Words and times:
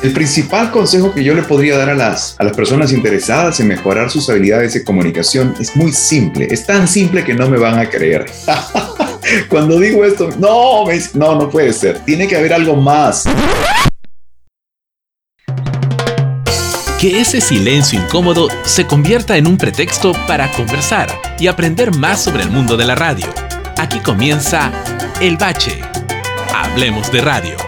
El 0.00 0.12
principal 0.12 0.70
consejo 0.70 1.12
que 1.12 1.24
yo 1.24 1.34
le 1.34 1.42
podría 1.42 1.76
dar 1.76 1.90
a 1.90 1.94
las, 1.94 2.36
a 2.38 2.44
las 2.44 2.54
personas 2.56 2.92
interesadas 2.92 3.58
en 3.58 3.66
mejorar 3.66 4.10
sus 4.10 4.30
habilidades 4.30 4.74
de 4.74 4.84
comunicación 4.84 5.56
es 5.58 5.74
muy 5.74 5.92
simple. 5.92 6.46
Es 6.48 6.64
tan 6.66 6.86
simple 6.86 7.24
que 7.24 7.34
no 7.34 7.48
me 7.48 7.58
van 7.58 7.78
a 7.80 7.90
creer. 7.90 8.26
Cuando 9.48 9.78
digo 9.80 10.04
esto, 10.04 10.30
no, 10.38 10.84
no, 11.14 11.34
no 11.34 11.50
puede 11.50 11.72
ser. 11.72 11.98
Tiene 12.04 12.28
que 12.28 12.36
haber 12.36 12.52
algo 12.52 12.76
más. 12.76 13.24
Que 17.00 17.20
ese 17.20 17.40
silencio 17.40 18.00
incómodo 18.00 18.48
se 18.64 18.86
convierta 18.86 19.36
en 19.36 19.48
un 19.48 19.58
pretexto 19.58 20.12
para 20.28 20.50
conversar 20.52 21.08
y 21.40 21.48
aprender 21.48 21.92
más 21.94 22.22
sobre 22.22 22.44
el 22.44 22.50
mundo 22.50 22.76
de 22.76 22.86
la 22.86 22.94
radio. 22.94 23.26
Aquí 23.76 23.98
comienza 23.98 24.70
El 25.20 25.36
Bache. 25.36 25.80
Hablemos 26.54 27.10
de 27.10 27.20
radio. 27.20 27.67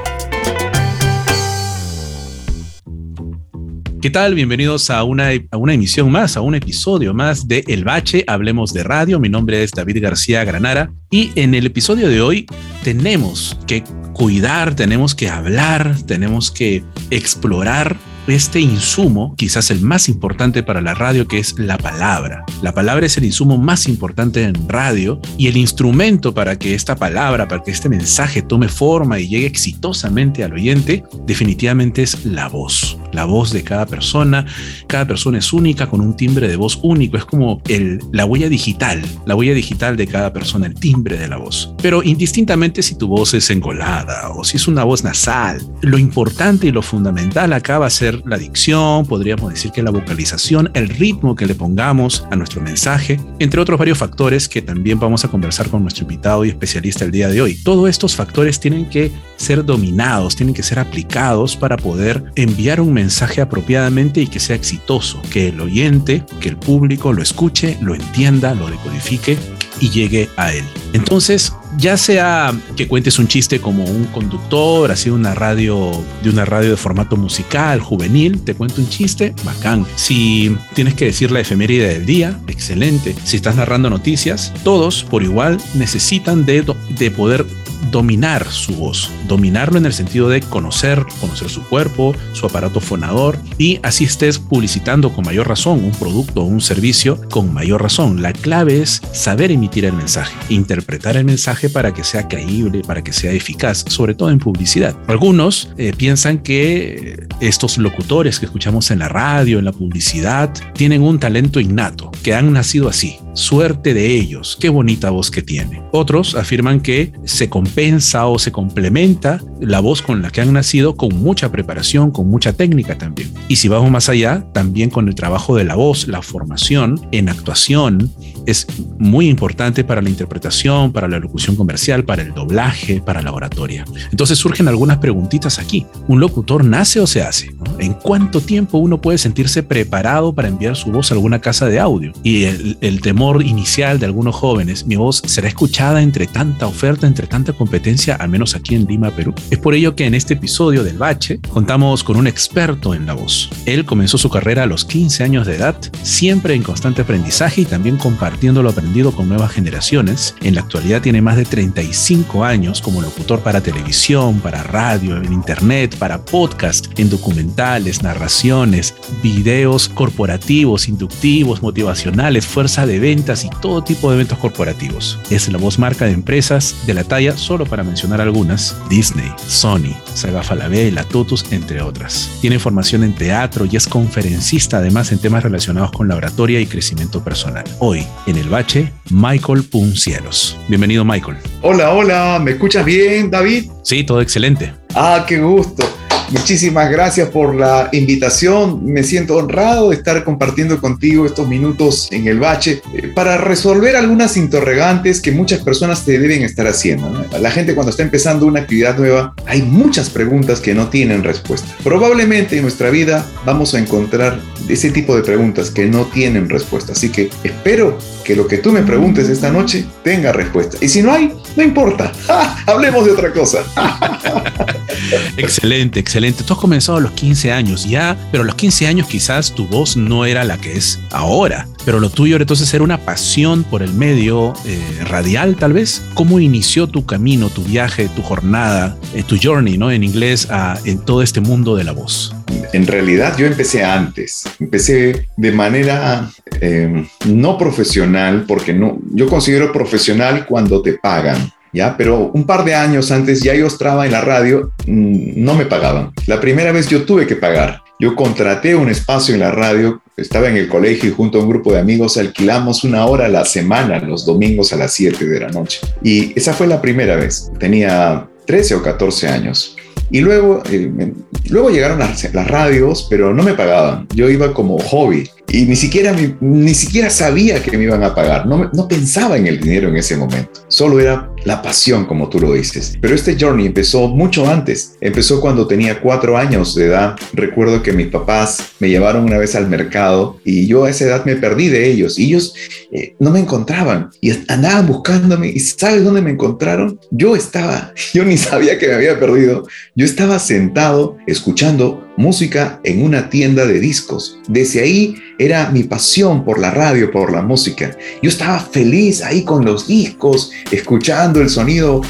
¿Qué 4.01 4.09
tal? 4.09 4.35
Bienvenidos 4.35 4.89
a 4.89 5.05
una, 5.05 5.29
a 5.51 5.59
una 5.59 5.75
emisión 5.75 6.11
más, 6.11 6.39
a 6.39 6.41
un 6.41 6.55
episodio 6.55 7.13
más 7.13 7.47
de 7.47 7.63
El 7.67 7.85
Bache, 7.85 8.25
Hablemos 8.27 8.73
de 8.73 8.83
Radio. 8.83 9.21
Mi 9.21 9.29
nombre 9.29 9.63
es 9.63 9.73
David 9.73 10.03
García 10.03 10.43
Granara 10.43 10.91
y 11.11 11.33
en 11.35 11.55
el 11.55 11.67
episodio 11.67 12.09
de 12.09 12.23
hoy 12.23 12.47
tenemos 12.83 13.59
que 13.67 13.85
cuidar, 14.15 14.75
tenemos 14.75 15.15
que 15.15 15.29
hablar, 15.29 15.97
tenemos 16.07 16.51
que 16.51 16.83
explorar 17.11 17.99
este 18.31 18.61
insumo, 18.61 19.35
quizás 19.37 19.71
el 19.71 19.81
más 19.81 20.09
importante 20.09 20.63
para 20.63 20.81
la 20.81 20.95
radio, 20.95 21.27
que 21.27 21.39
es 21.39 21.59
la 21.59 21.79
palabra. 21.79 22.45
La 22.63 22.73
palabra 22.73 23.07
es 23.07 23.17
el 23.17 23.25
insumo 23.25 23.59
más 23.59 23.89
importante 23.89 24.43
en 24.43 24.69
radio 24.69 25.21
y 25.39 25.49
el 25.49 25.57
instrumento 25.57 26.35
para 26.35 26.59
que 26.59 26.75
esta 26.75 26.97
palabra, 26.97 27.49
para 27.49 27.63
que 27.63 27.71
este 27.71 27.89
mensaje 27.89 28.43
tome 28.43 28.69
forma 28.69 29.19
y 29.19 29.29
llegue 29.29 29.47
exitosamente 29.47 30.45
al 30.45 30.53
oyente, 30.53 31.05
definitivamente 31.27 32.03
es 32.03 32.25
la 32.25 32.49
voz. 32.49 32.99
La 33.13 33.25
voz 33.25 33.53
de 33.53 33.65
cada 33.65 33.87
persona. 33.87 34.47
Cada 34.87 35.07
persona 35.07 35.39
es 35.39 35.53
única 35.53 35.89
con 35.89 36.01
un 36.01 36.17
timbre 36.17 36.47
de 36.47 36.57
voz 36.57 36.79
único. 36.83 37.17
Es 37.17 37.25
como 37.25 37.61
el, 37.69 38.01
la 38.13 38.25
huella 38.25 38.49
digital, 38.49 39.03
la 39.27 39.35
huella 39.35 39.55
digital 39.55 39.97
de 39.97 40.07
cada 40.07 40.33
persona, 40.33 40.67
el 40.67 40.75
timbre 40.75 41.19
de 41.19 41.27
la 41.27 41.37
voz. 41.37 41.75
Pero 41.83 42.03
indistintamente 42.03 42.83
si 42.83 42.97
tu 42.97 43.09
voz 43.09 43.35
es 43.35 43.51
engolada 43.51 44.31
o 44.31 44.45
si 44.45 44.59
es 44.59 44.69
una 44.69 44.85
voz 44.85 45.03
nasal, 45.03 45.61
lo 45.83 45.99
importante 45.99 46.69
y 46.69 46.73
lo 46.73 46.83
fundamental 46.83 47.53
acá 47.53 47.79
va 47.79 47.87
a 47.87 47.91
ser 47.91 48.20
la 48.25 48.39
dicción, 48.39 49.07
podríamos 49.07 49.51
decir 49.53 49.71
que 49.73 49.83
la 49.83 49.91
vocalización, 49.91 50.71
el 50.75 50.89
ritmo 50.89 51.35
que 51.35 51.47
le 51.47 51.55
pongamos 51.55 52.27
a 52.31 52.37
nuestro 52.37 52.61
mensaje, 52.61 53.21
entre 53.39 53.61
otros 53.61 53.79
varios 53.79 53.99
factores 53.99 54.49
que 54.49 54.63
también 54.63 54.99
vamos 54.99 55.25
a 55.25 55.29
conversar 55.29 55.69
con 55.69 55.83
nuestro 55.83 56.03
invitado 56.03 56.45
y 56.45 56.49
especialista 56.49 57.05
el 57.05 57.11
día 57.11 57.29
de 57.29 57.43
hoy. 57.43 57.55
Todos 57.55 57.89
estos 57.89 58.17
factores 58.17 58.61
tienen 58.61 58.89
que 58.89 59.13
ser 59.37 59.65
dominados, 59.65 60.37
tienen 60.37 60.55
que 60.55 60.63
ser 60.63 60.79
aplicados 60.79 61.57
para 61.57 61.77
poder 61.77 62.25
enviar 62.35 62.81
un 62.81 62.93
mensaje 62.93 63.41
apropiadamente 63.41 64.21
y 64.21 64.27
que 64.27 64.41
sea 64.41 64.57
exitoso, 64.57 65.21
que 65.31 65.49
el 65.49 65.61
oyente, 65.61 66.25
que 66.41 66.49
el 66.49 66.57
público 66.57 67.13
lo 67.13 67.23
escuche, 67.23 67.77
lo 67.81 67.95
entienda, 67.95 68.55
lo 68.55 68.71
decodifique 68.71 69.39
y 69.81 69.91
llegue 69.91 70.29
a 70.37 70.53
él. 70.53 70.65
Entonces, 70.93 71.53
ya 71.79 71.97
sea 71.97 72.53
que 72.77 72.89
cuentes 72.89 73.19
un 73.19 73.29
chiste 73.29 73.61
como 73.61 73.85
un 73.85 74.05
conductor, 74.07 74.91
así 74.91 75.11
una 75.11 75.35
radio 75.35 75.91
de 76.23 76.31
una 76.31 76.45
radio 76.45 76.71
de 76.71 76.77
formato 76.77 77.17
musical, 77.17 77.81
juvenil, 77.81 78.41
te 78.41 78.55
cuento 78.55 78.81
un 78.81 78.89
chiste, 78.89 79.35
bacán. 79.45 79.87
Si 79.97 80.57
tienes 80.75 80.95
que 80.95 81.07
decir 81.07 81.31
la 81.31 81.41
efeméride 81.41 81.89
del 81.95 82.07
día, 82.07 82.39
excelente. 82.49 83.15
Si 83.25 83.37
estás 83.37 83.57
narrando 83.57 83.91
noticias, 83.91 84.53
todos 84.65 85.05
por 85.05 85.23
igual 85.23 85.59
necesitan 85.75 86.45
de, 86.45 86.65
de 86.91 87.11
poder 87.11 87.47
dominar 87.91 88.51
su 88.51 88.75
voz, 88.75 89.11
dominarlo 89.29 89.79
en 89.79 89.87
el 89.87 89.93
sentido 89.93 90.29
de 90.29 90.41
conocer, 90.41 91.05
conocer 91.21 91.49
su 91.49 91.63
cuerpo, 91.65 92.15
su 92.33 92.47
aparato 92.47 92.81
fonador 92.81 93.39
y 93.59 93.79
así 93.83 94.05
estés 94.05 94.39
publicitando 94.39 95.13
con 95.13 95.25
mayor 95.25 95.49
razón 95.49 95.85
un 95.85 95.93
producto 95.93 96.43
o 96.43 96.45
un 96.45 96.61
servicio 96.61 97.21
con 97.31 97.53
mayor 97.53 97.83
razón. 97.83 98.23
La 98.23 98.33
clave 98.33 98.83
es 98.83 99.01
saber 99.13 99.51
emitir 99.51 99.85
el 99.85 99.93
mensaje, 99.93 100.35
interpretar 100.49 101.17
el 101.17 101.25
mensaje 101.25 101.69
para 101.69 101.93
que 101.93 102.05
sea 102.05 102.29
creíble, 102.29 102.83
para 102.87 103.03
que 103.03 103.13
sea 103.13 103.33
eficaz, 103.33 103.85
sobre 103.89 104.15
todo 104.15 104.31
en 104.31 104.39
publicidad. 104.39 104.97
Algunos 105.07 105.71
eh, 105.77 105.93
piensan 105.97 106.39
que 106.39 107.27
estos 107.41 107.79
locutores 107.79 108.39
que 108.39 108.47
escuchamos 108.47 108.91
en 108.91 108.99
la 108.99 109.09
radio, 109.09 109.59
en 109.59 109.65
la 109.65 109.73
publicidad, 109.73 110.53
tienen 110.75 111.03
un 111.03 111.19
talento 111.19 111.61
innato, 111.61 112.11
que 112.23 112.35
han 112.35 112.53
nacido 112.53 112.89
así. 112.89 113.17
Suerte 113.35 113.95
de 113.95 114.15
ellos, 114.15 114.59
qué 114.61 114.69
bonita 114.69 115.11
voz 115.11 115.31
que 115.31 115.43
tiene. 115.43 115.83
Otros 115.93 116.35
afirman 116.35 116.81
que 116.81 117.13
se 117.25 117.49
compensa 117.71 118.27
o 118.27 118.37
se 118.37 118.51
complementa 118.51 119.41
la 119.61 119.81
voz 119.81 120.03
con 120.03 120.23
la 120.23 120.31
que 120.31 120.41
han 120.41 120.53
nacido 120.53 120.97
con 120.97 121.17
mucha 121.23 121.51
preparación, 121.51 122.11
con 122.11 122.29
mucha 122.29 122.53
técnica 122.53 122.99
también. 122.99 123.33
Y 123.49 123.57
si 123.57 123.69
vamos 123.69 123.91
más 123.91 124.09
allá, 124.09 124.45
también 124.53 124.91
con 124.91 125.09
el 125.09 125.15
trabajo 125.15 125.57
de 125.57 125.65
la 125.65 125.75
voz, 125.75 126.09
la 126.09 126.23
formación 126.23 127.01
en 127.13 127.29
actuación 127.29 128.11
es 128.47 128.67
muy 128.99 129.29
importante 129.29 129.85
para 129.85 130.03
la 130.03 130.09
interpretación, 130.09 130.93
para 130.93 131.09
la 131.09 131.19
locución 131.19 131.57
comercial, 131.57 132.05
para 132.05 132.23
el 132.23 132.35
doblaje, 132.35 133.01
para 133.01 133.23
la 133.23 133.33
oratoria. 133.33 133.85
Entonces 134.11 134.39
surgen 134.39 134.69
algunas 134.69 134.99
preguntitas 134.99 135.59
aquí. 135.59 135.87
¿Un 136.09 136.21
locutor 136.21 136.65
nace 136.65 137.01
o 137.01 137.07
se 137.07 137.23
hace? 137.23 137.51
¿En 137.79 137.95
cuánto 137.95 138.41
tiempo 138.41 138.79
uno 138.79 139.01
puede 139.01 139.19
sentirse 139.19 139.63
preparado 139.63 140.33
para 140.35 140.49
enviar 140.49 140.77
su 140.77 140.91
voz 140.91 141.11
a 141.11 141.15
alguna 141.15 141.41
casa 141.41 141.67
de 141.67 141.79
audio? 141.79 142.13
Y 142.23 142.45
el, 142.45 143.01
temor 143.01 143.43
inicial 143.43 143.99
de 143.99 144.07
algunos 144.07 144.35
jóvenes, 144.35 144.87
mi 144.87 144.97
voz 144.97 145.23
será 145.25 145.49
escuchada 145.49 146.03
entre 146.03 146.27
tanta 146.27 146.67
oferta, 146.67 147.07
entre 147.07 147.27
tanta 147.27 147.53
competencia, 147.53 148.17
al 148.17 148.29
menos 148.29 148.55
aquí 148.55 148.75
en 148.75 148.85
Lima, 148.85 149.11
Perú. 149.11 149.35
Es 149.51 149.59
por 149.59 149.75
ello 149.75 149.97
que 149.97 150.07
en 150.07 150.15
este 150.15 150.35
episodio 150.35 150.85
del 150.85 150.97
Bache 150.97 151.41
contamos 151.53 152.05
con 152.05 152.17
un 152.17 152.29
experto 152.29 152.95
en 152.95 153.05
la 153.05 153.15
voz. 153.15 153.51
Él 153.67 153.85
comenzó 153.85 154.17
su 154.17 154.31
carrera 154.31 154.63
a 154.63 154.67
los 154.67 154.85
15 154.85 155.25
años 155.25 155.45
de 155.45 155.57
edad, 155.57 155.77
siempre 156.05 156.55
en 156.55 156.63
constante 156.63 157.03
aprendizaje 157.03 157.63
y 157.63 157.65
también 157.65 157.97
compartiendo 157.97 158.63
lo 158.63 158.71
aprendido 158.71 159.11
con 159.11 159.29
nuevas 159.29 159.51
generaciones. 159.51 160.37
En 160.43 160.55
la 160.55 160.61
actualidad 160.61 161.03
tiene 161.03 161.21
más 161.21 161.37
de 161.37 161.47
35 161.47 162.45
años 162.45 162.81
como 162.81 163.03
locutor 163.03 163.41
para 163.41 163.61
televisión, 163.61 164.39
para 164.39 164.63
radio, 164.63 165.17
en 165.17 165.33
internet, 165.33 165.97
para 165.97 166.25
podcast, 166.25 166.87
en 166.97 167.11
documentales, 167.11 168.05
narraciones, 168.05 168.95
videos 169.21 169.89
corporativos, 169.89 170.89
inductivos, 170.89 171.61
motivacionales, 171.61 172.47
fuerza 172.47 172.87
de 172.87 173.01
ventas 173.01 173.45
y 173.45 173.51
todo 173.61 173.83
tipo 173.83 174.11
de 174.11 174.15
eventos 174.15 174.39
corporativos. 174.39 175.19
Es 175.29 175.49
la 175.49 175.59
voz 175.59 175.81
marca 175.81 176.05
de 176.05 176.13
empresas 176.13 176.77
de 176.87 176.95
la 176.95 177.03
talla, 177.03 177.37
solo 177.37 177.67
para 177.67 177.83
mencionar 177.83 178.21
algunas, 178.21 178.77
Disney, 178.89 179.33
Sony, 179.47 179.95
Saga 180.15 180.43
Falabella, 180.43 181.05
Totus, 181.05 181.45
entre 181.53 181.83
otras. 181.83 182.31
Tiene 182.41 182.59
formación 182.59 183.05
en 183.05 183.15
teatro 183.15 183.67
y 183.71 183.77
es 183.77 183.87
conferencista 183.87 184.79
además 184.79 185.13
en 185.13 185.19
temas 185.19 185.43
relacionados 185.43 185.93
con 185.93 186.09
la 186.09 186.17
oratoria 186.17 186.61
y 186.61 186.67
crecimiento 186.67 187.23
personal. 187.23 187.65
Hoy, 187.79 188.07
en 188.27 188.37
el 188.37 188.49
bache, 188.49 188.93
Michael 189.11 189.65
Puncielos. 189.65 190.57
Bienvenido, 190.69 191.05
Michael. 191.05 191.39
Hola, 191.63 191.93
hola, 191.93 192.41
¿me 192.43 192.53
escuchas 192.53 192.85
bien, 192.85 193.31
David? 193.31 193.71
Sí, 193.83 194.05
todo 194.05 194.21
excelente. 194.21 194.75
Ah, 194.95 195.25
qué 195.27 195.39
gusto. 195.41 195.85
Muchísimas 196.31 196.89
gracias 196.91 197.29
por 197.31 197.57
la 197.57 197.89
invitación. 197.91 198.85
Me 198.85 199.03
siento 199.03 199.37
honrado 199.37 199.91
de 199.91 199.97
estar 199.97 200.23
compartiendo 200.23 200.81
contigo 200.81 201.27
estos 201.27 201.49
minutos 201.49 202.09
en 202.13 202.29
el 202.29 202.39
bache 202.39 202.83
eh, 202.95 203.09
para 203.09 203.37
resolver 203.37 203.97
algunas 203.97 204.37
interrogantes 204.37 205.21
que 205.21 205.33
muchas 205.33 205.59
personas 205.61 206.05
te 206.05 206.21
deben 206.21 206.43
estar 206.43 206.69
haciendo. 206.69 207.27
La 207.41 207.51
gente 207.51 207.75
cuando 207.75 207.91
está 207.91 208.05
empezando 208.05 208.47
una 208.47 208.61
actividad 208.61 208.97
nueva, 208.97 209.35
hay 209.47 209.63
muchas 209.63 210.09
preguntas 210.09 210.61
que 210.61 210.73
no 210.73 210.89
tienen 210.89 211.25
respuesta. 211.25 211.69
Probablemente 211.83 212.57
en 212.57 212.63
nuestra 212.63 212.91
vida 212.91 213.27
vamos 213.45 213.75
a 213.75 213.81
encontrar 213.81 214.41
ese 214.69 214.91
tipo 214.91 215.17
de 215.17 215.23
preguntas 215.23 215.71
que 215.71 215.87
no 215.87 216.05
tienen 216.07 216.49
respuesta. 216.49 216.93
Así 216.93 217.09
que 217.09 217.29
espero 217.43 217.99
que 218.31 218.37
lo 218.37 218.47
que 218.47 218.59
tú 218.59 218.71
me 218.71 218.83
preguntes 218.83 219.29
esta 219.29 219.51
noche 219.51 219.85
tenga 220.05 220.31
respuesta. 220.31 220.79
Y 220.81 220.89
si 220.89 221.03
no 221.03 221.13
hay, 221.13 221.33
no 221.57 221.65
importa. 221.65 222.13
Hablemos 222.67 223.05
de 223.05 223.11
otra 223.11 223.33
cosa. 223.33 223.65
excelente, 225.37 225.99
excelente. 225.99 226.45
Tú 226.45 226.53
has 226.53 226.61
comenzado 226.61 226.99
a 226.99 227.01
los 227.01 227.11
15 227.11 227.51
años 227.51 227.89
ya, 227.91 228.17
pero 228.31 228.45
a 228.45 228.47
los 228.47 228.55
15 228.55 228.87
años 228.87 229.09
quizás 229.09 229.53
tu 229.53 229.67
voz 229.67 229.97
no 229.97 230.27
era 230.27 230.45
la 230.45 230.59
que 230.59 230.77
es 230.77 231.01
ahora. 231.11 231.67
Pero 231.85 231.99
lo 231.99 232.09
tuyo 232.09 232.37
entonces 232.37 232.73
era 232.73 232.85
una 232.85 232.99
pasión 232.99 233.65
por 233.65 233.83
el 233.83 233.93
medio 233.95 234.53
eh, 234.65 234.81
radial, 235.07 235.57
tal 235.57 235.73
vez. 235.73 236.01
¿Cómo 236.15 236.39
inició 236.39 236.87
tu 236.87 237.05
camino, 237.05 237.49
tu 237.49 237.65
viaje, 237.65 238.09
tu 238.15 238.23
jornada, 238.23 238.97
eh, 239.13 239.25
tu 239.25 239.39
journey, 239.43 239.77
¿no? 239.77 239.91
En 239.91 240.05
inglés, 240.05 240.47
a, 240.53 240.79
en 240.85 241.01
todo 241.01 241.23
este 241.23 241.41
mundo 241.41 241.75
de 241.75 241.83
la 241.83 241.91
voz. 241.91 242.33
En 242.73 242.87
realidad 242.87 243.37
yo 243.37 243.47
empecé 243.47 243.85
antes. 243.85 244.45
Empecé 244.59 245.29
de 245.37 245.53
manera 245.53 246.31
eh, 246.61 247.07
no 247.27 247.59
profesional, 247.59 248.45
porque 248.47 248.73
no, 248.73 248.99
yo 249.13 249.29
considero 249.29 249.73
profesional 249.73 250.47
cuando 250.47 250.83
te 250.83 250.95
pagan. 250.95 251.53
¿ya? 251.73 251.97
Pero 251.97 252.31
un 252.33 252.45
par 252.45 252.65
de 252.65 252.75
años 252.75 253.11
antes 253.11 253.43
ya 253.43 253.55
yo 253.55 253.67
estaba 253.67 254.07
en 254.07 254.13
la 254.13 254.21
radio, 254.21 254.73
no 254.87 255.55
me 255.55 255.67
pagaban. 255.67 256.13
La 256.27 256.41
primera 256.41 256.73
vez 256.73 256.89
yo 256.89 257.05
tuve 257.05 257.27
que 257.27 257.37
pagar. 257.37 257.83
Yo 257.99 258.17
contraté 258.17 258.75
un 258.75 258.89
espacio 258.89 259.35
en 259.35 259.41
la 259.41 259.51
radio, 259.51 260.01
estaba 260.17 260.49
en 260.49 260.57
el 260.57 260.69
colegio 260.69 261.11
y 261.11 261.13
junto 261.13 261.39
a 261.39 261.43
un 261.43 261.51
grupo 261.51 261.73
de 261.73 261.81
amigos 261.81 262.17
alquilamos 262.17 262.83
una 262.83 263.05
hora 263.05 263.27
a 263.27 263.29
la 263.29 263.45
semana, 263.45 263.99
los 264.01 264.25
domingos 264.25 264.73
a 264.73 264.77
las 264.77 264.93
7 264.95 265.27
de 265.27 265.41
la 265.41 265.49
noche. 265.49 265.81
Y 266.03 266.33
esa 266.39 266.55
fue 266.55 266.67
la 266.67 266.81
primera 266.81 267.17
vez. 267.17 267.51
Tenía 267.59 268.27
13 268.47 268.77
o 268.77 268.83
14 268.83 269.29
años. 269.29 269.77
Y 270.11 270.21
luego 270.21 270.63
eh, 270.71 271.13
Luego 271.51 271.71
llegaron 271.71 271.99
las, 271.99 272.33
las 272.33 272.47
radios, 272.47 273.07
pero 273.11 273.35
no 273.35 273.43
me 273.43 273.55
pagaban. 273.55 274.07
Yo 274.15 274.31
iba 274.31 274.55
como 274.55 274.79
hobby 274.79 275.29
y 275.49 275.63
ni 275.63 275.77
siquiera, 275.77 276.15
ni 276.41 276.75
siquiera 276.75 277.11
sabía 277.11 277.63
que 277.63 277.77
me 277.77 277.85
iban 277.85 278.05
a 278.05 278.15
pagar. 278.15 278.47
No, 278.47 278.71
no 278.73 278.89
pensaba 278.89 279.37
en 279.37 279.47
el 279.47 279.61
dinero 279.61 279.89
en 279.89 279.97
ese 279.97 280.17
momento. 280.17 280.65
Solo 280.69 281.01
era 281.01 281.31
la 281.45 281.61
pasión, 281.63 282.07
como 282.07 282.29
tú 282.29 282.39
lo 282.39 282.53
dices. 282.53 282.97
Pero 283.01 283.15
este 283.15 283.37
journey 283.39 283.67
empezó 283.67 284.09
mucho 284.09 284.49
antes. 284.49 284.97
Empezó 285.01 285.41
cuando 285.41 285.67
tenía 285.67 286.01
cuatro 286.01 286.37
años 286.37 286.75
de 286.75 286.87
edad. 286.87 287.17
Recuerdo 287.33 287.83
que 287.83 287.93
mis 287.93 288.09
papás 288.09 288.73
me 288.79 288.89
llevaron 288.89 289.25
una 289.25 289.39
vez 289.39 289.55
al 289.55 289.69
mercado 289.69 290.39
y 290.45 290.67
yo 290.67 290.85
a 290.85 290.91
esa 290.91 291.05
edad 291.05 291.25
me 291.25 291.37
perdí 291.37 291.69
de 291.69 291.91
ellos. 291.91 292.19
Y 292.19 292.27
ellos 292.27 292.55
eh, 292.93 293.17
no 293.19 293.31
me 293.31 293.41
encontraban 293.41 294.11
y 294.21 294.33
andaban 294.49 294.87
buscándome. 294.87 295.49
¿Y 295.49 295.61
sabes 295.61 296.05
dónde 296.05 296.23
me 296.23 296.31
encontraron? 296.31 297.01
Yo 297.11 297.35
estaba, 297.35 297.93
yo 298.15 298.25
ni 298.25 298.37
sabía 298.37 298.79
que 298.79 298.89
me 298.89 298.95
había 298.95 299.19
perdido. 299.19 299.67
Yo 299.97 300.05
estaba 300.05 300.39
sentado 300.39 301.17
escuchando 301.27 302.07
música 302.21 302.81
en 302.85 303.03
una 303.03 303.31
tienda 303.31 303.67
de 303.67 303.81
discos. 303.81 304.39
Desde 304.47 304.81
ahí 304.81 305.17
era 305.39 305.71
mi 305.71 305.85
pasión 305.85 306.45
por 306.45 306.59
la 306.61 306.71
radio, 306.71 307.11
por 307.11 307.33
la 307.33 307.43
música. 307.43 307.97
Yo 308.23 308.29
estaba 308.29 308.61
feliz 308.61 309.23
ahí 309.23 309.43
con 309.43 309.65
los 309.65 309.89
discos, 309.89 310.53
escuchando 310.71 311.41
el 311.41 311.49
sonido. 311.49 312.03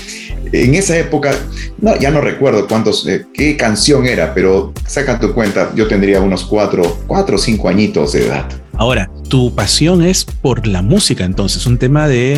En 0.53 0.75
esa 0.75 0.99
época, 0.99 1.33
no, 1.79 1.97
ya 1.99 2.11
no 2.11 2.21
recuerdo 2.21 2.67
cuántos, 2.67 3.07
eh, 3.07 3.27
qué 3.33 3.57
canción 3.57 4.05
era, 4.05 4.35
pero 4.35 4.73
saca 4.87 5.21
tu 5.21 5.33
cuenta, 5.33 5.73
yo 5.77 5.87
tendría 5.87 6.21
unos 6.21 6.45
cuatro, 6.45 6.99
cuatro 7.07 7.37
o 7.37 7.39
cinco 7.39 7.69
añitos 7.69 8.13
de 8.13 8.27
edad. 8.27 8.47
Ahora, 8.73 9.09
tu 9.31 9.55
pasión 9.55 10.03
es 10.03 10.25
por 10.25 10.67
la 10.67 10.83
música, 10.83 11.25
entonces, 11.25 11.65
un 11.65 11.79
tema 11.79 12.09
de, 12.09 12.37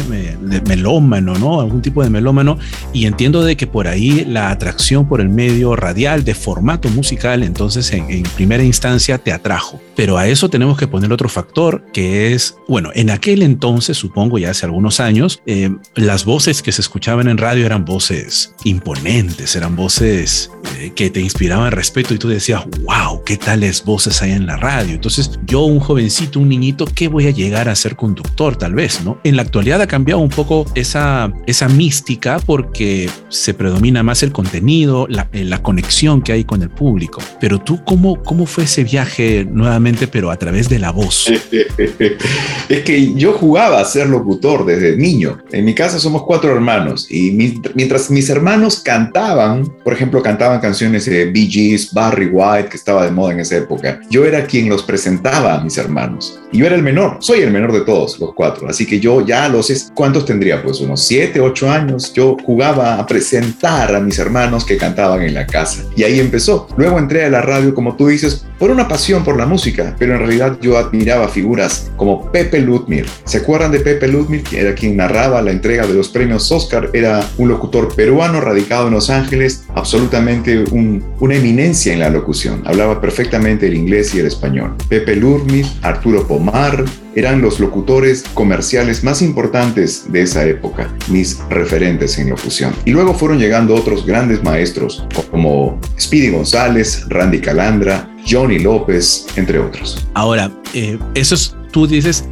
melómano, 0.67 1.35
¿no? 1.39 1.59
Algún 1.63 1.81
tipo 1.81 2.05
de 2.05 2.11
melómano. 2.11 2.59
Y 2.93 3.07
entiendo 3.07 3.43
de 3.43 3.57
que 3.57 3.67
por 3.67 3.89
ahí 3.89 4.27
la 4.29 4.51
atracción 4.51 5.09
por 5.09 5.23
el 5.23 5.31
medio 5.31 5.75
radial 5.75 6.23
de 6.23 6.35
formato 6.35 6.91
musical, 6.91 7.43
entonces, 7.43 7.91
en, 7.93 8.23
primera 8.37 8.63
instancia 8.63 9.17
te 9.17 9.33
atrajo. 9.33 9.81
Pero 9.97 10.19
a 10.19 10.29
eso 10.29 10.51
tenemos 10.51 10.77
que 10.77 10.87
poner 10.87 11.13
otro 11.13 11.31
factor, 11.31 11.83
que 11.95 12.35
es, 12.35 12.57
bueno, 12.69 12.91
en 12.95 13.09
aquel 13.09 13.43
entonces, 13.43 13.97
supongo 13.97 14.39
ya 14.39 14.51
hace 14.51 14.67
algunos 14.67 15.01
años, 15.01 15.41
eh, 15.47 15.71
las 15.95 16.27
voces 16.27 16.61
que 16.61 16.73
se 16.73 16.83
escuchaban 16.83 17.27
en 17.27 17.39
radio 17.39 17.65
eran 17.65 17.87
voces 17.87 18.55
imponentes, 18.65 19.57
eran 19.57 19.77
voces 19.77 20.51
eh, 20.79 20.93
que 20.95 21.09
te 21.09 21.21
inspiraban 21.21 21.73
respeto 21.73 22.13
y 22.13 22.19
tú 22.19 22.29
decías, 22.29 22.65
wow, 22.83 23.25
qué 23.25 23.39
tales 23.39 23.83
voces 23.83 24.21
hay 24.21 24.33
en 24.33 24.47
la 24.47 24.59
radio. 24.59 24.95
Entonces, 24.95 25.31
yo, 25.47 25.63
un 25.63 25.81
jovencito, 25.81 26.39
un 26.39 26.51
niñito, 26.51 26.82
¿qué 26.87 27.09
voy 27.09 27.27
a 27.27 27.31
llegar 27.31 27.69
a 27.69 27.75
ser 27.75 27.97
conductor 27.97 28.57
tal 28.57 28.75
vez? 28.75 29.03
¿no? 29.05 29.19
En 29.25 29.37
la 29.37 29.43
actualidad 29.43 29.81
ha 29.81 29.87
cambiado 29.87 30.21
un 30.21 30.29
poco 30.29 30.67
esa, 30.75 31.33
esa 31.47 31.69
mística 31.69 32.41
porque 32.45 33.09
se 33.29 33.55
predomina 33.55 34.03
más 34.03 34.23
el 34.23 34.33
contenido, 34.33 35.07
la, 35.09 35.29
eh, 35.33 35.45
la 35.45 35.63
conexión 35.63 36.23
que 36.23 36.33
hay 36.33 36.45
con 36.45 36.63
el 36.63 36.71
público. 36.71 37.21
Pero 37.41 37.61
tú, 37.61 37.83
¿cómo, 37.85 38.23
¿cómo 38.23 38.47
fue 38.47 38.65
ese 38.65 38.85
viaje 38.85 39.47
nuevamente, 39.51 40.07
pero 40.09 40.31
a 40.31 40.37
través 40.37 40.69
de 40.69 40.79
la 40.79 40.91
voz? 40.91 41.29
es 42.69 42.83
que 42.83 43.15
yo 43.15 43.33
jugaba 43.33 43.81
a 43.81 43.85
ser 43.85 44.09
locutor 44.09 44.65
desde 44.65 44.97
niño. 44.97 45.39
En 45.51 45.65
mi 45.65 45.75
casa 45.75 45.99
somos 45.99 46.25
cuatro 46.25 46.53
hermanos 46.53 47.07
y 47.11 47.31
mientras 47.75 48.11
mis 48.11 48.29
hermanos 48.29 48.81
cantaban, 48.81 49.73
por 49.85 49.93
ejemplo, 49.93 50.23
cantaban 50.23 50.61
canciones 50.61 51.07
de 51.07 51.27
Bee 51.27 51.51
Gees, 51.51 51.93
Barry 51.93 52.27
White, 52.27 52.69
que 52.69 52.77
estaba 52.77 53.05
de 53.05 53.11
moda 53.11 53.33
en 53.33 53.41
esa 53.41 53.57
época, 53.57 54.01
yo 54.11 54.25
era 54.25 54.47
quien 54.47 54.69
los 54.69 54.83
presentaba 54.83 55.55
a 55.55 55.65
mis 55.65 55.79
hermanos. 55.79 56.39
Y 56.53 56.59
yo 56.59 56.67
era 56.67 56.72
el 56.73 56.83
menor, 56.83 57.17
soy 57.21 57.41
el 57.41 57.51
menor 57.51 57.73
de 57.73 57.83
todos, 57.83 58.19
los 58.19 58.35
cuatro. 58.35 58.69
Así 58.69 58.87
que 58.87 59.01
yo 59.01 59.25
ya 59.25 59.49
los... 59.49 59.63
¿Cuántos 59.95 60.27
tendría? 60.27 60.63
Pues 60.63 60.81
unos 60.81 61.05
siete, 61.05 61.41
ocho 61.41 61.71
años. 61.71 62.13
Yo 62.13 62.37
jugaba 62.45 62.99
a 62.99 63.07
presentar 63.07 63.95
a 63.95 64.01
mis 64.01 64.19
hermanos 64.19 64.65
que 64.65 64.77
cantaban 64.77 65.23
en 65.23 65.35
la 65.35 65.47
casa. 65.47 65.85
Y 65.97 66.03
ahí 66.03 66.21
empezó. 66.21 66.69
Luego 66.77 66.99
entré 66.99 67.25
a 67.25 67.31
la 67.31 67.43
radio, 67.43 67.75
como 67.75 67.97
tú 67.97 68.09
dices, 68.09 68.45
por 68.59 68.71
una 68.71 68.87
pasión 68.87 69.25
por 69.25 69.37
la 69.37 69.47
música, 69.47 69.97
pero 69.99 70.15
en 70.15 70.21
realidad 70.21 70.59
yo 70.61 70.79
admiraba 70.79 71.29
figuras 71.29 71.91
como 71.97 72.31
Pepe 72.31 72.61
Ludmir. 72.61 73.07
¿Se 73.25 73.39
acuerdan 73.39 73.73
de 73.73 73.81
Pepe 73.81 74.09
Ludmir? 74.09 74.43
Que 74.45 74.61
era 74.61 74.75
quien 74.75 74.97
narraba 74.97 75.43
la 75.43 75.51
entrega 75.51 75.87
de 75.87 75.95
los 75.95 76.09
premios 76.09 76.51
Oscar. 76.53 76.91
Era 76.93 77.25
un 77.39 77.49
locutor 77.49 77.95
peruano 77.95 78.41
radicado 78.41 78.87
en 78.87 78.95
Los 78.95 79.11
Ángeles, 79.11 79.62
absolutamente 79.75 80.65
una 80.73 81.35
eminencia 81.35 81.93
en 81.93 82.01
la 82.01 82.11
locución. 82.11 82.63
Hablaba 82.67 83.01
perfectamente 83.01 83.67
el 83.67 83.75
inglés 83.75 84.15
y 84.15 84.21
el 84.21 84.27
español. 84.27 84.75
Pepe 84.89 85.17
Ludmir, 85.17 85.67
Arturo 85.83 86.27
Pomar, 86.27 86.85
eran 87.15 87.43
los 87.43 87.61
locutores 87.61 88.25
comerciales 88.35 89.05
más 89.05 89.21
importantes 89.23 90.11
de 90.11 90.23
esa 90.23 90.45
época, 90.47 90.93
mis 91.09 91.39
referentes 91.51 92.19
en 92.19 92.31
locución. 92.31 92.73
Y 92.85 92.91
luego 92.91 93.15
fueron 93.15 93.39
llegando 93.39 93.75
otros 93.75 94.07
grandes 94.07 94.43
maestros 94.43 95.07
como 95.31 95.79
Speedy 96.01 96.31
González, 96.31 97.05
Randy 97.09 97.41
Calandra, 97.41 98.09
Johnny 98.29 98.59
López, 98.59 99.27
entre 99.37 99.59
otros. 99.59 100.07
Ahora, 100.15 100.51
eh, 100.75 100.99
esos 101.15 101.57
tú 101.71 101.87
dices, 101.87 102.25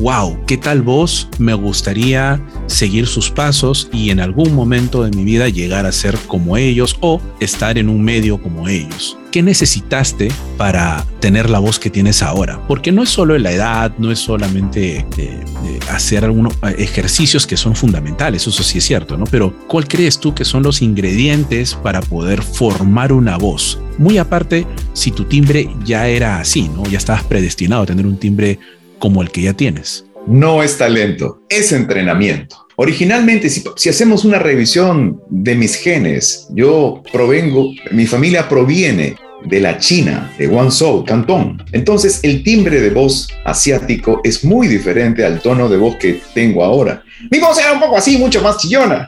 wow, 0.00 0.38
¿qué 0.46 0.56
tal 0.56 0.82
vos? 0.82 1.28
Me 1.38 1.54
gustaría 1.54 2.40
seguir 2.66 3.06
sus 3.06 3.30
pasos 3.30 3.88
y 3.92 4.10
en 4.10 4.20
algún 4.20 4.54
momento 4.54 5.04
de 5.04 5.10
mi 5.16 5.24
vida 5.24 5.48
llegar 5.48 5.86
a 5.86 5.92
ser 5.92 6.16
como 6.26 6.56
ellos 6.56 6.96
o 7.00 7.20
estar 7.40 7.78
en 7.78 7.88
un 7.88 8.02
medio 8.02 8.40
como 8.40 8.68
ellos. 8.68 9.16
¿Qué 9.30 9.42
necesitaste 9.42 10.30
para 10.56 11.04
tener 11.20 11.50
la 11.50 11.58
voz 11.58 11.78
que 11.78 11.90
tienes 11.90 12.22
ahora? 12.22 12.64
Porque 12.68 12.92
no 12.92 13.02
es 13.02 13.10
solo 13.10 13.36
la 13.36 13.50
edad, 13.50 13.92
no 13.98 14.12
es 14.12 14.20
solamente 14.20 14.98
eh, 14.98 15.06
eh, 15.16 15.44
hacer 15.90 16.24
algunos 16.24 16.54
ejercicios 16.78 17.46
que 17.46 17.56
son 17.56 17.74
fundamentales, 17.74 18.46
eso 18.46 18.62
sí 18.62 18.78
es 18.78 18.84
cierto, 18.84 19.16
¿no? 19.16 19.24
Pero 19.24 19.52
¿cuál 19.66 19.88
crees 19.88 20.20
tú 20.20 20.34
que 20.34 20.44
son 20.44 20.62
los 20.62 20.82
ingredientes 20.82 21.74
para 21.74 22.00
poder 22.00 22.42
formar 22.42 23.12
una 23.12 23.36
voz? 23.36 23.80
Muy 23.98 24.18
aparte, 24.18 24.66
si 24.92 25.10
tu 25.10 25.24
timbre 25.24 25.68
ya 25.84 26.06
era 26.08 26.38
así, 26.38 26.68
¿no? 26.68 26.84
Ya 26.84 26.98
estabas 26.98 27.24
predestinado 27.24 27.82
a 27.82 27.86
tener 27.86 28.06
un 28.06 28.18
timbre 28.18 28.58
como 28.98 29.22
el 29.22 29.30
que 29.30 29.42
ya 29.42 29.52
tienes. 29.52 30.04
No 30.26 30.62
es 30.62 30.78
talento, 30.78 31.42
es 31.48 31.72
entrenamiento. 31.72 32.64
Originalmente, 32.76 33.48
si, 33.50 33.88
hacemos 33.88 34.24
una 34.24 34.38
revisión 34.38 35.20
de 35.28 35.54
mis 35.54 35.76
genes, 35.76 36.48
yo 36.50 37.02
provengo, 37.12 37.70
mi 37.92 38.06
familia 38.06 38.48
proviene 38.48 39.16
de 39.44 39.60
la 39.60 39.78
China, 39.78 40.32
de 40.38 40.46
Guangzhou, 40.46 41.04
Cantón. 41.04 41.62
Entonces, 41.72 42.20
el 42.22 42.42
timbre 42.42 42.80
de 42.80 42.90
voz 42.90 43.28
asiático 43.44 44.20
es 44.24 44.44
muy 44.44 44.66
diferente 44.66 45.24
al 45.24 45.40
tono 45.40 45.68
de 45.68 45.76
voz 45.76 45.96
que 45.96 46.20
tengo 46.34 46.64
ahora. 46.64 47.02
Mi 47.30 47.38
voz 47.38 47.58
era 47.58 47.72
un 47.72 47.80
poco 47.80 47.96
así, 47.96 48.18
mucho 48.18 48.42
más 48.42 48.58
chillona, 48.58 49.06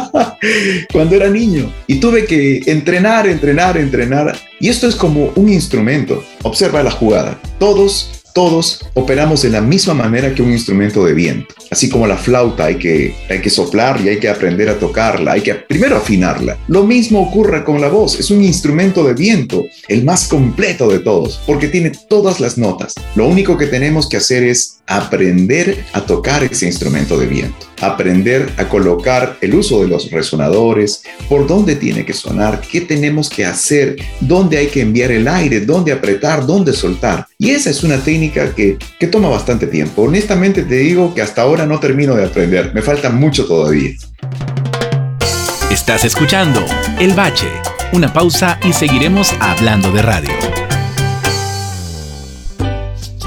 cuando 0.92 1.14
era 1.14 1.30
niño. 1.30 1.72
Y 1.86 1.98
tuve 1.98 2.24
que 2.26 2.62
entrenar, 2.66 3.26
entrenar, 3.26 3.78
entrenar. 3.78 4.36
Y 4.60 4.68
esto 4.68 4.86
es 4.86 4.96
como 4.96 5.32
un 5.36 5.48
instrumento. 5.48 6.24
Observa 6.42 6.82
la 6.82 6.90
jugada. 6.90 7.40
Todos 7.58 8.15
todos 8.36 8.84
operamos 8.92 9.40
de 9.40 9.48
la 9.48 9.62
misma 9.62 9.94
manera 9.94 10.34
que 10.34 10.42
un 10.42 10.52
instrumento 10.52 11.06
de 11.06 11.14
viento. 11.14 11.54
Así 11.70 11.88
como 11.88 12.06
la 12.06 12.18
flauta 12.18 12.66
hay 12.66 12.74
que, 12.74 13.14
hay 13.30 13.40
que 13.40 13.48
soplar 13.48 13.98
y 14.04 14.10
hay 14.10 14.20
que 14.20 14.28
aprender 14.28 14.68
a 14.68 14.78
tocarla, 14.78 15.32
hay 15.32 15.40
que 15.40 15.54
primero 15.54 15.96
afinarla. 15.96 16.58
Lo 16.68 16.84
mismo 16.84 17.22
ocurre 17.22 17.64
con 17.64 17.80
la 17.80 17.88
voz, 17.88 18.20
es 18.20 18.30
un 18.30 18.44
instrumento 18.44 19.04
de 19.04 19.14
viento, 19.14 19.64
el 19.88 20.04
más 20.04 20.28
completo 20.28 20.86
de 20.90 20.98
todos, 20.98 21.40
porque 21.46 21.68
tiene 21.68 21.92
todas 22.10 22.38
las 22.38 22.58
notas. 22.58 22.94
Lo 23.14 23.26
único 23.26 23.56
que 23.56 23.68
tenemos 23.68 24.06
que 24.06 24.18
hacer 24.18 24.42
es 24.42 24.75
aprender 24.86 25.84
a 25.92 26.00
tocar 26.00 26.44
ese 26.44 26.66
instrumento 26.66 27.18
de 27.18 27.26
viento, 27.26 27.66
aprender 27.80 28.52
a 28.56 28.68
colocar 28.68 29.36
el 29.40 29.54
uso 29.54 29.82
de 29.82 29.88
los 29.88 30.10
resonadores, 30.10 31.02
por 31.28 31.46
dónde 31.46 31.76
tiene 31.76 32.04
que 32.04 32.12
sonar, 32.12 32.60
qué 32.60 32.80
tenemos 32.80 33.28
que 33.28 33.44
hacer, 33.44 33.96
dónde 34.20 34.58
hay 34.58 34.68
que 34.68 34.80
enviar 34.80 35.10
el 35.10 35.26
aire, 35.28 35.60
dónde 35.60 35.92
apretar, 35.92 36.46
dónde 36.46 36.72
soltar. 36.72 37.26
Y 37.38 37.50
esa 37.50 37.70
es 37.70 37.82
una 37.82 37.98
técnica 37.98 38.54
que, 38.54 38.78
que 38.98 39.06
toma 39.08 39.28
bastante 39.28 39.66
tiempo. 39.66 40.02
Honestamente 40.02 40.62
te 40.62 40.76
digo 40.76 41.14
que 41.14 41.22
hasta 41.22 41.42
ahora 41.42 41.66
no 41.66 41.80
termino 41.80 42.14
de 42.14 42.24
aprender, 42.24 42.72
me 42.74 42.82
falta 42.82 43.10
mucho 43.10 43.46
todavía. 43.46 43.90
Estás 45.70 46.04
escuchando 46.04 46.64
El 46.98 47.12
Bache, 47.14 47.48
una 47.92 48.12
pausa 48.12 48.58
y 48.64 48.72
seguiremos 48.72 49.34
hablando 49.40 49.92
de 49.92 50.02
radio. 50.02 50.65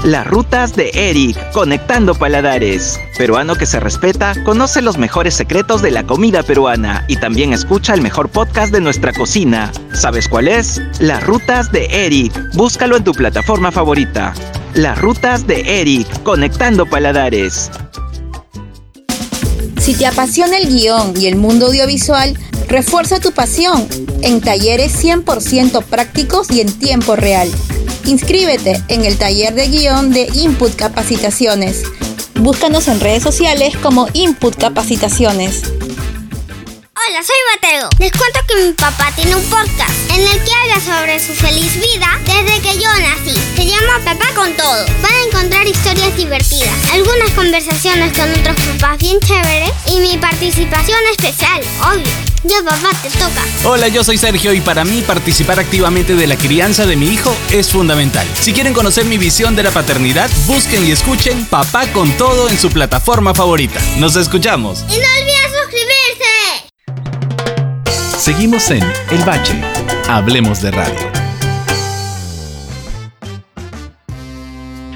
Las 0.04 0.26
rutas 0.26 0.74
de 0.74 0.90
Eric, 0.94 1.36
conectando 1.52 2.14
paladares. 2.14 2.98
Peruano 3.18 3.54
que 3.54 3.66
se 3.66 3.80
respeta, 3.80 4.34
conoce 4.44 4.80
los 4.80 4.96
mejores 4.96 5.34
secretos 5.34 5.82
de 5.82 5.90
la 5.90 6.04
comida 6.04 6.42
peruana 6.42 7.04
y 7.06 7.16
también 7.16 7.52
escucha 7.52 7.92
el 7.92 8.00
mejor 8.00 8.30
podcast 8.30 8.72
de 8.72 8.80
nuestra 8.80 9.12
cocina. 9.12 9.70
¿Sabes 9.92 10.26
cuál 10.26 10.48
es? 10.48 10.80
Las 11.00 11.22
rutas 11.26 11.70
de 11.70 11.84
Eric. 12.06 12.32
Búscalo 12.54 12.96
en 12.96 13.04
tu 13.04 13.12
plataforma 13.12 13.70
favorita. 13.70 14.32
Las 14.72 14.98
rutas 14.98 15.46
de 15.46 15.82
Eric, 15.82 16.22
conectando 16.22 16.86
paladares. 16.86 17.70
Si 19.78 19.94
te 19.94 20.06
apasiona 20.06 20.56
el 20.56 20.68
guion 20.68 21.12
y 21.20 21.26
el 21.26 21.36
mundo 21.36 21.66
audiovisual, 21.66 22.38
refuerza 22.68 23.20
tu 23.20 23.32
pasión 23.32 23.86
en 24.22 24.40
talleres 24.40 25.04
100% 25.04 25.84
prácticos 25.84 26.50
y 26.50 26.62
en 26.62 26.72
tiempo 26.72 27.16
real 27.16 27.50
Inscríbete 28.04 28.82
en 28.88 29.04
el 29.04 29.18
taller 29.18 29.54
de 29.54 29.68
guion 29.68 30.10
de 30.10 30.28
Input 30.34 30.74
Capacitaciones. 30.74 31.82
Búscanos 32.34 32.88
en 32.88 33.00
redes 33.00 33.22
sociales 33.22 33.76
como 33.82 34.08
Input 34.14 34.56
Capacitaciones. 34.56 35.62
Hola, 35.62 37.22
soy 37.22 37.36
Mateo. 37.54 37.88
Les 37.98 38.12
cuento 38.12 38.40
que 38.48 38.66
mi 38.66 38.72
papá 38.72 39.12
tiene 39.14 39.34
un 39.34 39.42
podcast 39.44 39.90
en 40.14 40.20
el 40.20 40.44
que 40.44 40.52
habla 40.52 40.80
sobre 40.80 41.20
su 41.20 41.32
feliz 41.34 41.74
vida 41.74 42.08
desde 42.24 42.60
que 42.60 42.78
yo 42.78 42.88
nací. 43.00 43.38
Se 43.56 43.66
llama 43.66 44.00
Papá 44.04 44.26
con 44.34 44.52
Todo. 44.54 44.86
Van 45.02 45.12
a 45.12 45.22
encontrar 45.26 45.66
historias 45.66 46.16
divertidas, 46.16 46.74
algunas 46.92 47.30
conversaciones 47.30 48.12
con 48.16 48.30
otros 48.30 48.56
papás 48.56 48.98
bien 48.98 49.18
chéveres 49.20 49.72
y 49.86 50.00
mi 50.00 50.18
participación 50.18 51.00
especial, 51.12 51.62
obvio. 51.92 52.29
Ya 52.42 52.62
papá, 52.64 52.90
te 53.02 53.10
toca. 53.10 53.44
Hola, 53.64 53.88
yo 53.88 54.02
soy 54.02 54.16
Sergio 54.16 54.54
y 54.54 54.62
para 54.62 54.82
mí 54.84 55.02
participar 55.02 55.60
activamente 55.60 56.14
de 56.14 56.26
la 56.26 56.36
crianza 56.36 56.86
de 56.86 56.96
mi 56.96 57.08
hijo 57.08 57.36
es 57.50 57.70
fundamental. 57.70 58.26
Si 58.34 58.54
quieren 58.54 58.72
conocer 58.72 59.04
mi 59.04 59.18
visión 59.18 59.54
de 59.56 59.62
la 59.62 59.70
paternidad, 59.70 60.30
busquen 60.46 60.86
y 60.86 60.90
escuchen 60.90 61.44
Papá 61.46 61.86
con 61.92 62.10
Todo 62.12 62.48
en 62.48 62.58
su 62.58 62.70
plataforma 62.70 63.34
favorita. 63.34 63.78
Nos 63.98 64.16
escuchamos. 64.16 64.84
Y 64.88 64.98
no 64.98 65.06
olviden 65.20 65.50
suscribirse. 65.60 66.24
Seguimos 68.18 68.70
en 68.70 68.90
El 69.10 69.22
Bache. 69.24 69.60
Hablemos 70.08 70.62
de 70.62 70.70
radio. 70.70 71.19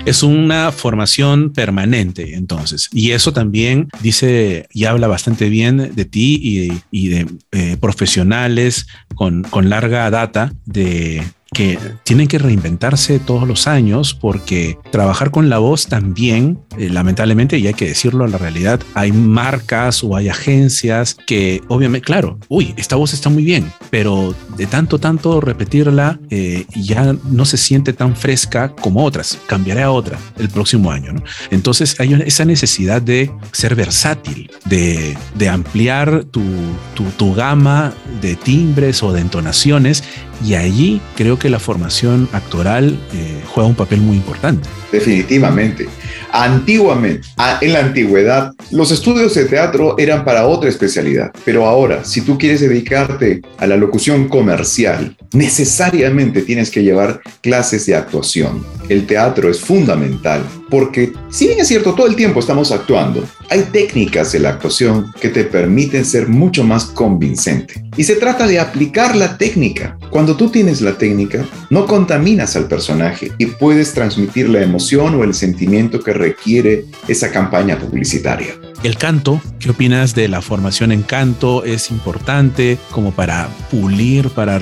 Es 0.07 0.23
una 0.23 0.71
formación 0.71 1.53
permanente, 1.53 2.35
entonces. 2.35 2.89
Y 2.93 3.13
eso 3.13 3.33
también 3.33 3.89
dice 4.03 4.69
y 4.73 4.85
habla 4.85 5.09
bastante 5.09 5.49
bien 5.49 5.95
de 5.95 6.05
ti 6.05 6.81
y, 6.91 7.09
de 7.09 7.27
eh, 7.53 7.77
profesionales 7.81 8.87
con, 9.15 9.43
con 9.45 9.71
larga 9.71 10.11
data 10.11 10.53
de 10.67 11.23
que 11.55 11.79
tienen 12.03 12.29
que 12.29 12.39
reinventarse 12.39 13.19
todos 13.19 13.49
los 13.49 13.67
años 13.67 14.13
porque 14.13 14.77
trabajar 14.91 15.31
con 15.31 15.49
la 15.49 15.59
voz 15.59 15.87
también, 15.87 16.59
eh, 16.77 16.91
lamentablemente, 16.91 17.57
y 17.57 17.67
hay 17.67 17.73
que 17.73 17.87
decirlo 17.87 18.25
a 18.25 18.29
la 18.29 18.37
realidad, 18.37 18.81
hay 18.93 19.13
marcas 19.13 20.05
o 20.05 20.17
hay 20.17 20.29
agencias 20.29 21.17
que 21.27 21.63
obviamente, 21.69 22.05
claro, 22.05 22.39
uy, 22.49 22.75
esta 22.77 22.97
voz 22.97 23.15
está 23.15 23.31
muy 23.31 23.45
bien, 23.45 23.73
pero 23.91 24.35
de 24.59 24.67
tanto, 24.67 24.99
tanto 24.99 25.41
repetirla 25.41 26.21
eh, 26.29 26.67
ya 26.75 27.17
no 27.31 27.45
se 27.47 27.57
siente 27.57 27.93
tan 27.93 28.17
fresca 28.17 28.75
como 28.75 29.05
otras. 29.05 29.39
Cambiaré 29.47 29.83
a 29.83 29.91
otra 29.91 30.19
el 30.39 30.49
próximo 30.49 30.91
año. 30.91 31.13
¿no? 31.13 31.23
Entonces 31.51 31.99
hay 32.01 32.13
esa 32.27 32.45
necesidad 32.45 33.01
de 33.01 33.31
ser 33.53 33.75
versátil, 33.75 34.51
de, 34.65 35.17
de 35.35 35.49
ampliar 35.49 36.25
tu, 36.25 36.43
tu, 36.95 37.05
tu 37.17 37.35
gama 37.35 37.95
de 38.21 38.35
timbres 38.35 39.03
o 39.03 39.13
de 39.13 39.21
entonaciones 39.21 40.03
y 40.45 40.55
allí 40.55 41.01
creo 41.17 41.39
que 41.39 41.51
la 41.51 41.59
formación 41.59 42.29
actoral 42.33 42.99
eh, 43.13 43.43
juega 43.47 43.69
un 43.69 43.75
papel 43.75 44.01
muy 44.01 44.17
importante. 44.17 44.69
Definitivamente. 44.91 45.89
Antiguamente, 46.33 47.29
en 47.61 47.73
la 47.73 47.81
antigüedad, 47.81 48.53
los 48.71 48.91
estudios 48.91 49.35
de 49.35 49.45
teatro 49.45 49.97
eran 49.99 50.25
para 50.25 50.47
otra 50.47 50.69
especialidad, 50.69 51.31
pero 51.45 51.67
ahora, 51.67 52.05
si 52.05 52.23
tú 52.23 52.39
quieres 52.39 52.61
dedicarte 52.61 53.41
a 53.59 53.67
la 53.67 53.77
locución 53.77 54.29
comercial, 54.29 55.17
necesariamente 55.33 56.43
tienes 56.43 56.71
que 56.71 56.83
llevar 56.83 57.21
clases 57.41 57.87
de 57.87 57.95
actuación. 57.95 58.65
El 58.89 59.07
teatro 59.07 59.49
es 59.49 59.61
fundamental 59.61 60.43
porque, 60.71 61.13
si 61.31 61.47
bien 61.47 61.61
es 61.61 61.69
cierto, 61.69 61.95
todo 61.95 62.09
el 62.09 62.17
tiempo 62.17 62.41
estamos 62.41 62.73
actuando, 62.73 63.25
hay 63.51 63.63
técnicas 63.73 64.33
de 64.33 64.41
la 64.41 64.51
actuación 64.51 65.13
que 65.21 65.29
te 65.29 65.45
permiten 65.45 66.05
ser 66.05 66.29
mucho 66.29 66.65
más 66.65 66.87
convincente. 66.87 67.85
Y 67.97 68.05
se 68.05 68.17
trata 68.17 68.47
de 68.47 68.59
aplicar 68.59 69.15
la 69.17 69.39
técnica. 69.39 69.99
Cuando 70.11 70.37
tú 70.37 70.51
tienes 70.51 70.81
la 70.81 70.99
técnica, 70.99 71.45
no 71.71 71.87
contaminas 71.87 72.57
al 72.57 72.69
personaje 72.69 73.31
y 73.39 73.47
puedes 73.47 73.93
transmitir 73.93 74.49
la 74.49 74.63
emoción 74.63 75.15
o 75.15 75.25
el 75.25 75.35
sentimiento 75.35 76.01
que 76.01 76.13
requiere 76.13 76.87
esa 77.09 77.31
campaña 77.31 77.79
publicitaria. 77.79 78.55
El 78.85 78.99
canto, 78.99 79.41
¿qué 79.61 79.71
opinas 79.71 80.15
de 80.15 80.29
la 80.29 80.43
formación 80.43 80.93
en 80.93 81.01
canto? 81.03 81.65
¿Es 81.65 81.91
importante 81.91 82.77
como 82.91 83.13
para 83.13 83.49
pulir, 83.71 84.29
para, 84.29 84.61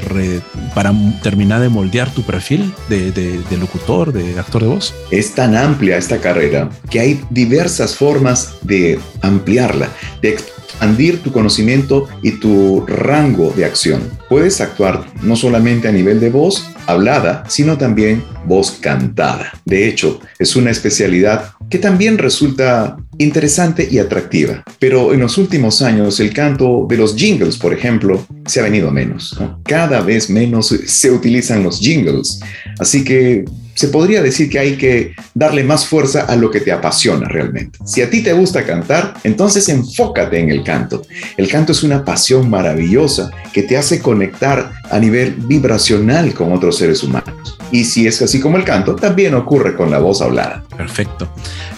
terminar 1.25 1.61
de 1.61 1.69
moldear 1.69 2.09
tu 2.15 2.23
perfil 2.23 2.73
de, 2.89 3.11
de 3.11 3.57
locutor, 3.59 4.13
de 4.13 4.39
actor 4.39 4.63
de 4.63 4.69
voz? 4.69 4.95
Es 5.11 5.35
tan 5.35 5.57
amplia 5.57 5.97
esta 5.97 6.21
carrera 6.21 6.71
que 6.89 7.01
hay 7.01 7.21
diversas 7.31 7.97
formas 7.97 8.55
de 8.63 9.01
ampliarla, 9.23 9.89
de 10.21 10.29
expandir 10.29 11.21
tu 11.21 11.33
conocimiento 11.33 12.09
y 12.23 12.39
tu 12.39 12.87
rango 12.87 13.53
de 13.57 13.65
acción. 13.65 14.09
Puedes 14.29 14.61
actuar 14.61 15.05
no 15.23 15.35
solamente 15.35 15.89
a 15.89 15.93
nivel 15.93 16.21
de 16.21 16.31
voz 16.31 16.69
hablada, 16.87 17.43
sino 17.49 17.77
también 17.77 18.23
voz 18.47 18.73
cantada. 18.81 19.53
De 19.65 19.89
hecho, 19.89 20.21
es 20.39 20.57
una 20.57 20.71
especialidad 20.71 21.53
que 21.71 21.79
también 21.79 22.19
resulta 22.19 22.97
interesante 23.23 23.89
y 23.91 23.99
atractiva. 23.99 24.63
Pero 24.79 25.15
en 25.15 25.21
los 25.21 25.39
últimos 25.39 25.83
años 25.83 26.21
el 26.21 26.33
canto 26.33 26.87
de 26.89 26.97
los 26.97 27.17
jingles, 27.17 27.57
por 27.57 27.73
ejemplo, 27.73 28.27
se 28.47 28.61
ha 28.61 28.65
venido 28.65 28.91
menos. 28.91 29.39
Cada 29.65 30.01
vez 30.01 30.31
menos 30.31 30.69
se 30.87 31.11
utilizan 31.11 31.63
los 31.63 31.81
jingles. 31.81 32.41
Así 32.79 33.05
que 33.05 33.45
se 33.75 33.89
podría 33.89 34.23
decir 34.23 34.51
que 34.51 34.59
hay 34.59 34.77
que 34.77 35.15
darle 35.35 35.65
más 35.65 35.87
fuerza 35.87 36.23
a 36.23 36.37
lo 36.37 36.51
que 36.51 36.61
te 36.61 36.73
apasiona 36.73 37.29
realmente. 37.29 37.79
Si 37.87 38.03
a 38.03 38.11
ti 38.11 38.23
te 38.23 38.33
gusta 38.33 38.65
cantar, 38.65 39.15
entonces 39.25 39.69
enfócate 39.69 40.39
en 40.39 40.51
el 40.51 40.63
canto. 40.63 41.03
El 41.37 41.49
canto 41.49 41.73
es 41.73 41.83
una 41.83 42.05
pasión 42.05 42.51
maravillosa 42.51 43.31
que 43.53 43.63
te 43.63 43.77
hace 43.77 44.01
conectar 44.01 44.73
a 44.91 44.99
nivel 44.99 45.35
vibracional 45.47 46.35
con 46.35 46.53
otros 46.53 46.77
seres 46.77 47.03
humanos. 47.03 47.59
Y 47.71 47.85
si 47.85 48.07
es 48.07 48.21
así 48.21 48.39
como 48.39 48.59
el 48.59 48.65
canto, 48.65 48.95
también 48.95 49.35
ocurre 49.35 49.75
con 49.75 49.91
la 49.91 49.99
voz 49.99 50.21
hablada. 50.21 50.63
Perfecto. 50.77 51.29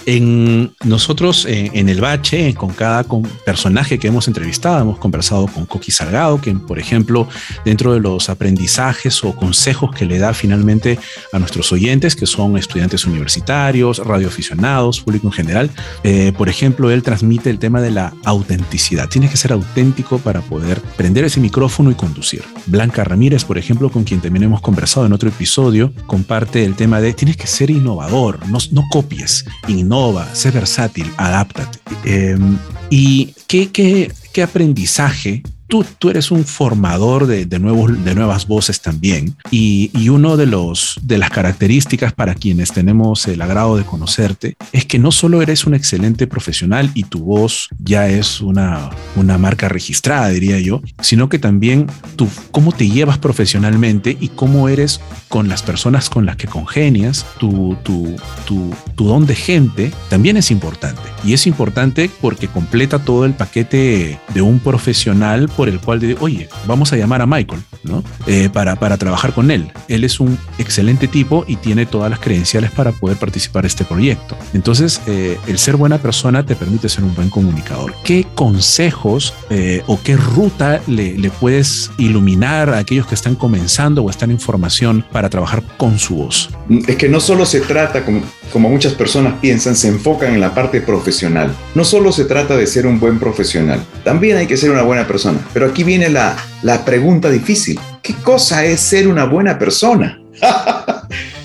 En 0.07 0.73
nosotros, 0.85 1.47
eh, 1.47 1.71
en, 1.73 1.89
el 1.89 2.01
bache, 2.01 2.55
con 2.55 2.71
cada 2.71 3.05
personaje 3.45 3.99
que 3.99 4.09
hemos 4.09 4.29
entrevistado, 4.29 4.81
hemos 4.81 4.99
conversado 4.99 5.47
con 5.47 5.67
Coqui 5.67 5.91
Salgado, 5.91 6.41
que 6.41 6.55
por 6.55 6.79
ejemplo, 6.79 7.27
dentro 7.65 7.95
de 7.95 8.01
los 8.01 8.29
aprendizajes 8.29 9.25
o 9.25 9.35
consejos 9.35 9.95
que 9.95 10.05
le 10.05 10.19
da 10.19 10.35
finalmente 10.35 10.99
a 11.33 11.39
nuestros 11.39 11.73
oyentes, 11.73 12.17
que 12.17 12.27
son 12.27 12.57
estudiantes 12.57 13.07
universitarios, 13.07 13.99
radioaficionados, 13.99 15.01
público 15.01 15.29
en 15.29 15.33
general, 15.33 15.71
eh, 16.03 16.33
por 16.37 16.49
ejemplo, 16.49 16.91
él 16.91 17.03
transmite 17.03 17.51
el 17.51 17.59
tema 17.59 17.81
de 17.81 17.91
la 17.91 18.13
autenticidad. 18.25 19.09
Tienes 19.09 19.31
que 19.31 19.37
ser 19.37 19.53
auténtico 19.53 20.19
para 20.19 20.41
poder 20.43 20.81
prender 20.97 21.25
ese 21.25 21.41
micrófono 21.41 21.91
y 21.91 21.95
conducir. 21.95 22.43
Blanca 22.67 23.05
Ramírez, 23.05 23.45
por 23.45 23.59
ejemplo, 23.59 23.91
con 23.91 24.05
quien 24.05 24.21
también 24.21 24.45
hemos 24.45 24.61
conversado 24.61 25.07
en 25.07 25.13
otro 25.13 25.29
episodio, 25.29 25.93
comparte 26.07 26.65
el 26.65 26.75
tema 26.75 27.01
de 27.01 27.13
tienes 27.13 27.37
que 27.37 27.47
ser 27.47 27.71
innovador, 27.71 28.47
no, 28.49 28.59
no 28.73 28.83
copies, 28.95 29.45
innova, 29.67 30.25
sé 30.35 30.53
versátil, 30.53 31.11
adáptate. 31.17 31.81
Em, 32.05 32.57
¿Y 32.91 33.35
qué, 33.49 33.73
qué, 33.73 34.13
qué 34.33 34.43
aprendizaje 34.45 35.43
tú, 35.83 36.11
eres 36.11 36.31
un 36.31 36.45
formador 36.45 37.27
de, 37.27 37.59
nuevos, 37.59 38.05
de 38.05 38.15
nuevas 38.15 38.47
voces 38.47 38.81
también. 38.81 39.37
Y, 39.51 39.91
uno 40.15 40.37
de, 40.37 40.47
los, 40.47 41.01
de 41.03 41.19
las 41.19 41.31
características 41.31 42.13
para 42.13 42.37
quienes 42.37 42.71
tenemos 42.71 43.27
el 43.27 43.43
agrado 43.43 43.77
de 43.77 43.83
conocerte 43.85 44.57
es 44.71 44.85
que 44.85 45.01
no 45.01 45.11
solo 45.11 45.43
eres 45.43 45.65
un 45.65 45.75
excelente 45.75 46.29
profesional 46.29 46.91
y 46.95 47.05
tu 47.05 47.21
voz 47.25 47.69
ya 47.83 48.09
es 48.09 48.41
una, 48.41 48.91
una 49.17 49.39
marca 49.39 49.69
registrada, 49.69 50.29
diría 50.29 50.61
yo, 50.61 50.83
sino 51.01 51.29
que 51.29 51.41
también 51.41 51.89
tú, 52.15 52.29
cómo 52.53 52.71
te 52.71 52.89
llevas 52.89 53.19
profesionalmente 53.19 54.17
y 54.21 54.29
cómo 54.29 54.69
eres 54.69 55.01
con 55.29 55.49
las 55.49 55.65
personas 55.65 56.11
con 56.11 56.27
las 56.27 56.37
que 56.37 56.47
congenias, 56.47 57.27
tu, 57.41 57.77
tu, 57.83 58.15
tu, 58.47 58.73
tu 58.95 59.05
don 59.07 59.27
de 59.27 59.35
gente 59.35 59.93
también 60.09 60.37
es 60.37 60.51
importante. 60.51 61.03
Y 61.25 61.33
es 61.33 61.47
importante 61.47 62.11
porque 62.21 62.47
completa 62.47 62.99
todo 62.99 63.25
el 63.25 63.33
paquete 63.33 64.21
de 64.33 64.43
un 64.43 64.61
profesional 64.61 65.49
por 65.49 65.64
el 65.69 65.81
cual 65.81 66.01
dice, 66.01 66.17
oye, 66.21 66.49
vamos 66.67 66.93
a 66.93 66.97
llamar 66.97 67.23
a 67.23 67.27
Michael, 67.27 67.63
¿no? 67.83 68.03
Eh, 68.27 68.49
para, 68.53 68.77
para 68.77 68.97
trabajar 68.97 69.33
con 69.33 69.51
él. 69.51 69.71
Él 69.89 70.05
es 70.05 70.21
un 70.21 70.39
excelente 70.59 71.09
tipo 71.09 71.45
y 71.47 71.57
tiene 71.57 71.87
todas 71.87 72.11
las 72.11 72.21
credenciales 72.21 72.71
para 72.71 72.93
poder 72.93 73.17
participar 73.17 73.65
en 73.65 73.67
este 73.67 73.85
proyecto. 73.85 74.37
Entonces, 74.53 75.01
eh, 75.07 75.39
el 75.47 75.59
ser 75.59 75.77
buena 75.77 75.99
persona 75.99 76.45
te 76.45 76.57
permite 76.57 76.89
ser 76.89 77.05
un 77.05 77.15
buen 77.15 77.31
comunicador. 77.31 77.95
¿Qué 78.05 78.27
consejos 78.35 79.35
eh, 79.51 79.83
o 79.87 79.99
qué 80.03 80.17
ruta 80.17 80.81
le, 80.87 81.17
le 81.19 81.31
puedes 81.31 81.91
iluminar 81.99 82.71
a 82.71 82.79
aquellos 82.79 83.07
que 83.07 83.15
están 83.15 83.35
comenzando 83.35 84.03
o 84.03 84.11
están 84.11 84.31
en 84.31 84.39
formación 84.39 85.05
para 85.13 85.29
trabajar 85.31 85.63
con 85.77 85.99
su 85.99 86.17
voz? 86.17 86.51
Es 86.87 86.97
que 86.97 87.09
no 87.09 87.21
solo 87.21 87.47
se 87.47 87.61
trata, 87.61 88.05
como, 88.05 88.23
como 88.53 88.69
muchas 88.69 88.95
personas 88.95 89.35
piensan, 89.41 89.77
se 89.77 89.89
enfocan 89.89 90.35
en 90.35 90.41
la 90.41 90.55
parte 90.55 90.81
profesional. 90.81 91.55
No 91.75 91.85
solo 91.85 92.13
se 92.13 92.25
trata 92.25 92.57
de 92.57 92.67
ser 92.67 92.87
un 92.87 92.99
buen 92.99 93.19
profesional, 93.19 93.85
también 94.05 94.37
hay 94.37 94.47
que 94.47 94.57
ser 94.57 94.71
una 94.71 94.83
buena 94.83 95.07
persona. 95.07 95.39
Pero 95.53 95.67
aquí 95.67 95.85
viene 95.85 96.09
la, 96.09 96.37
la 96.63 96.85
pregunta 96.85 97.31
difícil. 97.31 97.79
¿Qué 98.03 98.15
cosa 98.15 98.65
es 98.65 98.81
ser 98.81 99.09
una 99.09 99.25
buena 99.25 99.59
persona? 99.59 100.21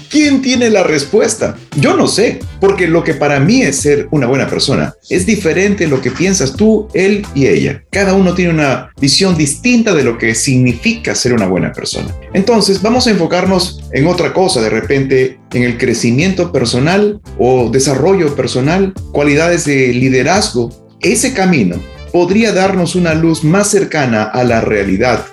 ¿Quién 0.10 0.42
tiene 0.42 0.72
la 0.72 0.84
respuesta? 0.84 1.56
Yo 1.76 1.96
no 1.96 2.08
sé, 2.08 2.40
porque 2.60 2.88
lo 2.88 3.04
que 3.04 3.14
para 3.14 3.40
mí 3.40 3.62
es 3.62 3.80
ser 3.80 4.08
una 4.10 4.26
buena 4.26 4.48
persona 4.48 4.96
es 5.10 5.26
diferente 5.26 5.88
lo 5.88 6.02
que 6.02 6.10
piensas 6.10 6.56
tú, 6.56 6.88
él 6.94 7.26
y 7.36 7.46
ella. 7.46 7.84
Cada 7.92 8.14
uno 8.14 8.34
tiene 8.34 8.52
una 8.52 8.92
visión 9.00 9.38
distinta 9.38 9.94
de 9.94 10.04
lo 10.04 10.18
que 10.18 10.34
significa 10.34 11.14
ser 11.14 11.34
una 11.34 11.48
buena 11.48 11.72
persona. 11.72 12.16
Entonces, 12.34 12.82
vamos 12.82 13.06
a 13.06 13.12
enfocarnos 13.12 13.82
en 13.92 14.08
otra 14.08 14.34
cosa, 14.34 14.62
de 14.62 14.70
repente, 14.70 15.40
en 15.54 15.64
el 15.64 15.78
crecimiento 15.78 16.52
personal 16.52 17.20
o 17.38 17.70
desarrollo 17.70 18.36
personal, 18.36 18.94
cualidades 19.12 19.66
de 19.66 19.94
liderazgo. 19.94 20.70
Ese 21.02 21.34
camino 21.34 21.78
podría 22.12 22.54
darnos 22.54 22.96
una 22.96 23.14
luz 23.14 23.44
más 23.44 23.70
cercana 23.70 24.24
a 24.24 24.44
la 24.44 24.62
realidad 24.62 25.26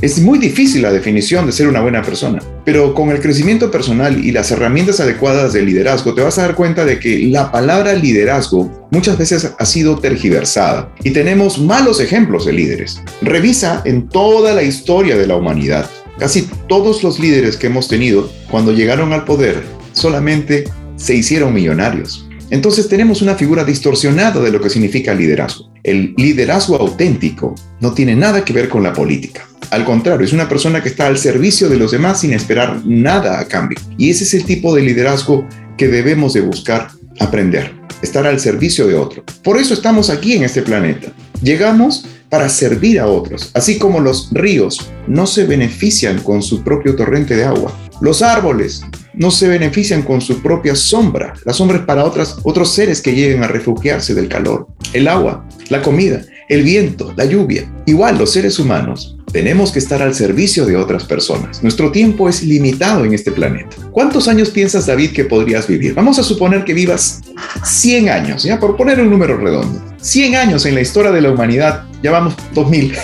Es 0.00 0.20
muy 0.20 0.38
difícil 0.38 0.82
la 0.82 0.92
definición 0.92 1.44
de 1.44 1.52
ser 1.52 1.68
una 1.68 1.82
buena 1.82 2.02
persona, 2.02 2.40
pero 2.64 2.94
con 2.94 3.10
el 3.10 3.20
crecimiento 3.20 3.70
personal 3.70 4.24
y 4.24 4.32
las 4.32 4.50
herramientas 4.50 5.00
adecuadas 5.00 5.52
de 5.52 5.62
liderazgo 5.62 6.14
te 6.14 6.22
vas 6.22 6.38
a 6.38 6.42
dar 6.42 6.54
cuenta 6.54 6.86
de 6.86 6.98
que 6.98 7.18
la 7.18 7.52
palabra 7.52 7.92
liderazgo 7.92 8.88
muchas 8.90 9.18
veces 9.18 9.52
ha 9.58 9.66
sido 9.66 9.98
tergiversada 9.98 10.92
y 11.04 11.10
tenemos 11.10 11.58
malos 11.58 12.00
ejemplos 12.00 12.46
de 12.46 12.54
líderes. 12.54 13.02
Revisa 13.20 13.82
en 13.84 14.08
toda 14.08 14.54
la 14.54 14.62
historia 14.62 15.16
de 15.16 15.26
la 15.26 15.36
humanidad. 15.36 15.90
Casi 16.18 16.48
todos 16.68 17.02
los 17.02 17.18
líderes 17.18 17.56
que 17.56 17.66
hemos 17.66 17.88
tenido, 17.88 18.30
cuando 18.50 18.72
llegaron 18.72 19.12
al 19.12 19.24
poder, 19.24 19.62
solamente 19.92 20.64
se 20.96 21.14
hicieron 21.14 21.52
millonarios. 21.52 22.26
Entonces 22.50 22.88
tenemos 22.88 23.22
una 23.22 23.36
figura 23.36 23.64
distorsionada 23.64 24.40
de 24.40 24.50
lo 24.50 24.60
que 24.60 24.70
significa 24.70 25.14
liderazgo. 25.14 25.69
El 25.82 26.14
liderazgo 26.16 26.76
auténtico 26.76 27.54
no 27.80 27.94
tiene 27.94 28.14
nada 28.14 28.44
que 28.44 28.52
ver 28.52 28.68
con 28.68 28.82
la 28.82 28.92
política. 28.92 29.46
Al 29.70 29.84
contrario, 29.84 30.26
es 30.26 30.32
una 30.32 30.48
persona 30.48 30.82
que 30.82 30.88
está 30.88 31.06
al 31.06 31.16
servicio 31.16 31.68
de 31.68 31.78
los 31.78 31.92
demás 31.92 32.20
sin 32.20 32.32
esperar 32.32 32.82
nada 32.84 33.40
a 33.40 33.46
cambio. 33.46 33.78
Y 33.96 34.10
ese 34.10 34.24
es 34.24 34.34
el 34.34 34.44
tipo 34.44 34.74
de 34.74 34.82
liderazgo 34.82 35.46
que 35.78 35.88
debemos 35.88 36.34
de 36.34 36.42
buscar 36.42 36.88
aprender, 37.18 37.72
estar 38.02 38.26
al 38.26 38.40
servicio 38.40 38.86
de 38.86 38.96
otro. 38.96 39.24
Por 39.42 39.56
eso 39.58 39.72
estamos 39.72 40.10
aquí 40.10 40.34
en 40.34 40.42
este 40.42 40.62
planeta. 40.62 41.12
Llegamos 41.42 42.04
para 42.28 42.48
servir 42.48 43.00
a 43.00 43.06
otros, 43.06 43.50
así 43.54 43.78
como 43.78 44.00
los 44.00 44.30
ríos 44.32 44.90
no 45.06 45.26
se 45.26 45.44
benefician 45.44 46.20
con 46.20 46.42
su 46.42 46.62
propio 46.62 46.94
torrente 46.94 47.36
de 47.36 47.44
agua. 47.44 47.76
Los 48.00 48.22
árboles 48.22 48.82
no 49.20 49.30
se 49.30 49.48
benefician 49.48 50.00
con 50.00 50.22
su 50.22 50.40
propia 50.40 50.74
sombra. 50.74 51.34
La 51.44 51.52
sombra 51.52 51.76
es 51.76 51.84
para 51.84 52.04
otras, 52.04 52.38
otros 52.42 52.72
seres 52.72 53.02
que 53.02 53.14
lleguen 53.14 53.44
a 53.44 53.48
refugiarse 53.48 54.14
del 54.14 54.28
calor. 54.28 54.66
El 54.94 55.06
agua, 55.08 55.46
la 55.68 55.82
comida, 55.82 56.22
el 56.48 56.62
viento, 56.62 57.12
la 57.18 57.26
lluvia. 57.26 57.70
Igual 57.84 58.16
los 58.16 58.32
seres 58.32 58.58
humanos 58.58 59.18
tenemos 59.30 59.72
que 59.72 59.78
estar 59.78 60.00
al 60.00 60.14
servicio 60.14 60.64
de 60.64 60.76
otras 60.76 61.04
personas. 61.04 61.62
Nuestro 61.62 61.92
tiempo 61.92 62.30
es 62.30 62.42
limitado 62.42 63.04
en 63.04 63.12
este 63.12 63.30
planeta. 63.30 63.76
¿Cuántos 63.92 64.26
años 64.26 64.48
piensas, 64.48 64.86
David, 64.86 65.12
que 65.12 65.26
podrías 65.26 65.68
vivir? 65.68 65.92
Vamos 65.92 66.18
a 66.18 66.22
suponer 66.22 66.64
que 66.64 66.72
vivas 66.72 67.20
100 67.62 68.08
años, 68.08 68.42
ya 68.42 68.58
por 68.58 68.74
poner 68.74 69.00
un 69.00 69.10
número 69.10 69.36
redondo. 69.36 69.82
100 70.00 70.34
años 70.36 70.64
en 70.64 70.74
la 70.74 70.80
historia 70.80 71.10
de 71.10 71.20
la 71.20 71.30
humanidad, 71.30 71.84
ya 72.02 72.10
vamos 72.10 72.34
2000. 72.54 72.96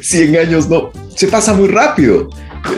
100 0.00 0.36
años 0.46 0.68
no, 0.68 0.92
se 1.16 1.26
pasa 1.26 1.52
muy 1.54 1.66
rápido. 1.66 2.30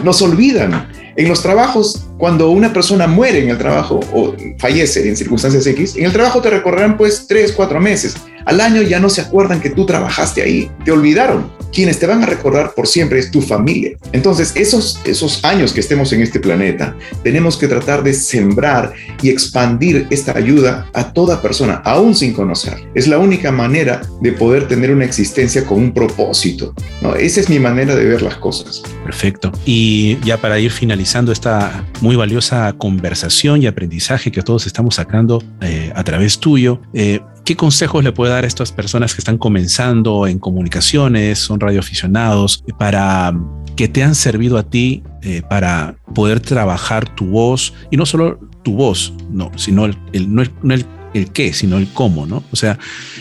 Nos 0.03 0.23
olvidan. 0.23 0.96
En 1.17 1.29
los 1.29 1.43
trabajos, 1.43 2.07
cuando 2.19 2.51
una 2.51 2.75
persona 2.75 3.07
muere 3.07 3.43
en 3.43 3.49
el 3.49 3.57
trabajo 3.57 4.01
o 4.13 4.35
fallece 4.59 5.09
en 5.09 5.17
circunstancias 5.17 5.67
X, 5.67 5.97
en 5.97 6.05
el 6.05 6.13
trabajo 6.13 6.43
te 6.43 6.51
recorrerán 6.51 6.99
pues 6.99 7.27
3, 7.27 7.53
4 7.53 7.81
meses. 7.81 8.17
Al 8.47 8.61
año 8.61 8.83
ya 8.83 9.01
no 9.01 9.11
se 9.11 9.21
acuerdan 9.21 9.61
que 9.61 9.71
tú 9.71 9.85
trabajaste 9.85 10.41
ahí, 10.41 10.71
te 10.85 10.93
olvidaron 10.93 11.57
quienes 11.77 11.99
te 11.99 12.07
van 12.07 12.23
a 12.23 12.27
recordar 12.27 12.73
por 12.75 12.87
siempre 12.87 13.19
es 13.19 13.31
tu 13.31 13.43
familia. 13.43 13.99
Entonces, 14.13 14.53
esos, 14.55 14.99
esos 15.05 15.45
años 15.45 15.75
que 15.75 15.81
estemos 15.81 16.11
en 16.15 16.23
este 16.23 16.41
planeta, 16.41 16.97
tenemos 17.23 17.59
que 17.59 17.69
tratar 17.69 18.03
de 18.03 18.15
sembrar 18.15 18.95
y 19.21 19.29
expandir 19.29 20.07
esta 20.09 20.37
ayuda 20.39 20.89
a 20.95 21.13
toda 21.13 21.43
persona, 21.43 21.83
aún 21.85 22.15
sin 22.15 22.33
conocer. 22.33 22.79
Es 22.95 23.07
la 23.07 23.19
única 23.19 23.53
manera 23.53 24.01
de 24.23 24.33
poder 24.33 24.69
tener 24.69 24.91
una 24.91 25.05
existencia 25.05 25.67
con 25.67 25.77
un 25.77 25.93
propósito. 25.93 26.75
¿no? 27.03 27.15
Esa 27.15 27.41
es 27.41 27.51
mi 27.51 27.59
manera 27.59 27.95
de 27.95 28.07
ver 28.07 28.23
las 28.23 28.37
cosas. 28.37 28.83
Perfecto. 29.05 29.53
Y 29.67 30.19
ya 30.25 30.39
para 30.39 30.59
ir 30.59 30.71
finalizando 30.71 31.31
esta 31.31 31.85
muy 32.01 32.17
valiosa 32.17 32.73
conversación 32.73 33.63
y 33.63 33.67
aprendizaje 33.67 34.33
que 34.33 34.41
todos 34.41 34.67
estamos 34.67 34.95
sacando 34.95 35.43
eh, 35.61 35.93
a 35.95 36.03
través 36.05 36.39
tuyo, 36.39 36.81
eh, 36.95 37.21
¿Qué 37.47 37.55
consejos 37.55 38.03
le 38.03 38.11
puede 38.11 38.33
dar 38.33 38.43
a 38.43 38.49
estas 38.49 38.73
personas 38.73 39.15
que 39.15 39.21
están 39.21 39.39
comenzando 39.39 40.27
en 40.27 40.41
comunicaciones, 40.41 41.39
son 41.39 41.61
radioaficionados, 41.61 42.65
para 42.77 43.33
que 43.77 43.87
te 43.87 44.03
han 44.03 44.17
servido 44.17 44.59
a 44.59 44.65
ti 44.65 45.05
eh, 45.23 45.43
para 45.49 45.95
poder 46.13 46.41
trabajar 46.41 47.09
tu 47.15 47.27
voz 47.27 47.73
y 47.93 47.97
no 47.97 48.05
solo 48.05 48.41
tu 48.65 48.75
voz, 48.75 49.13
no, 49.31 49.53
sino 49.55 49.85
el, 49.85 49.97
no, 50.35 50.43
el 50.43 50.87
qué, 51.33 51.53
sino 51.53 51.79
el 51.79 51.93
cómo, 51.93 52.27
¿no? 52.27 52.45
O 52.53 52.57
sea, 52.57 52.79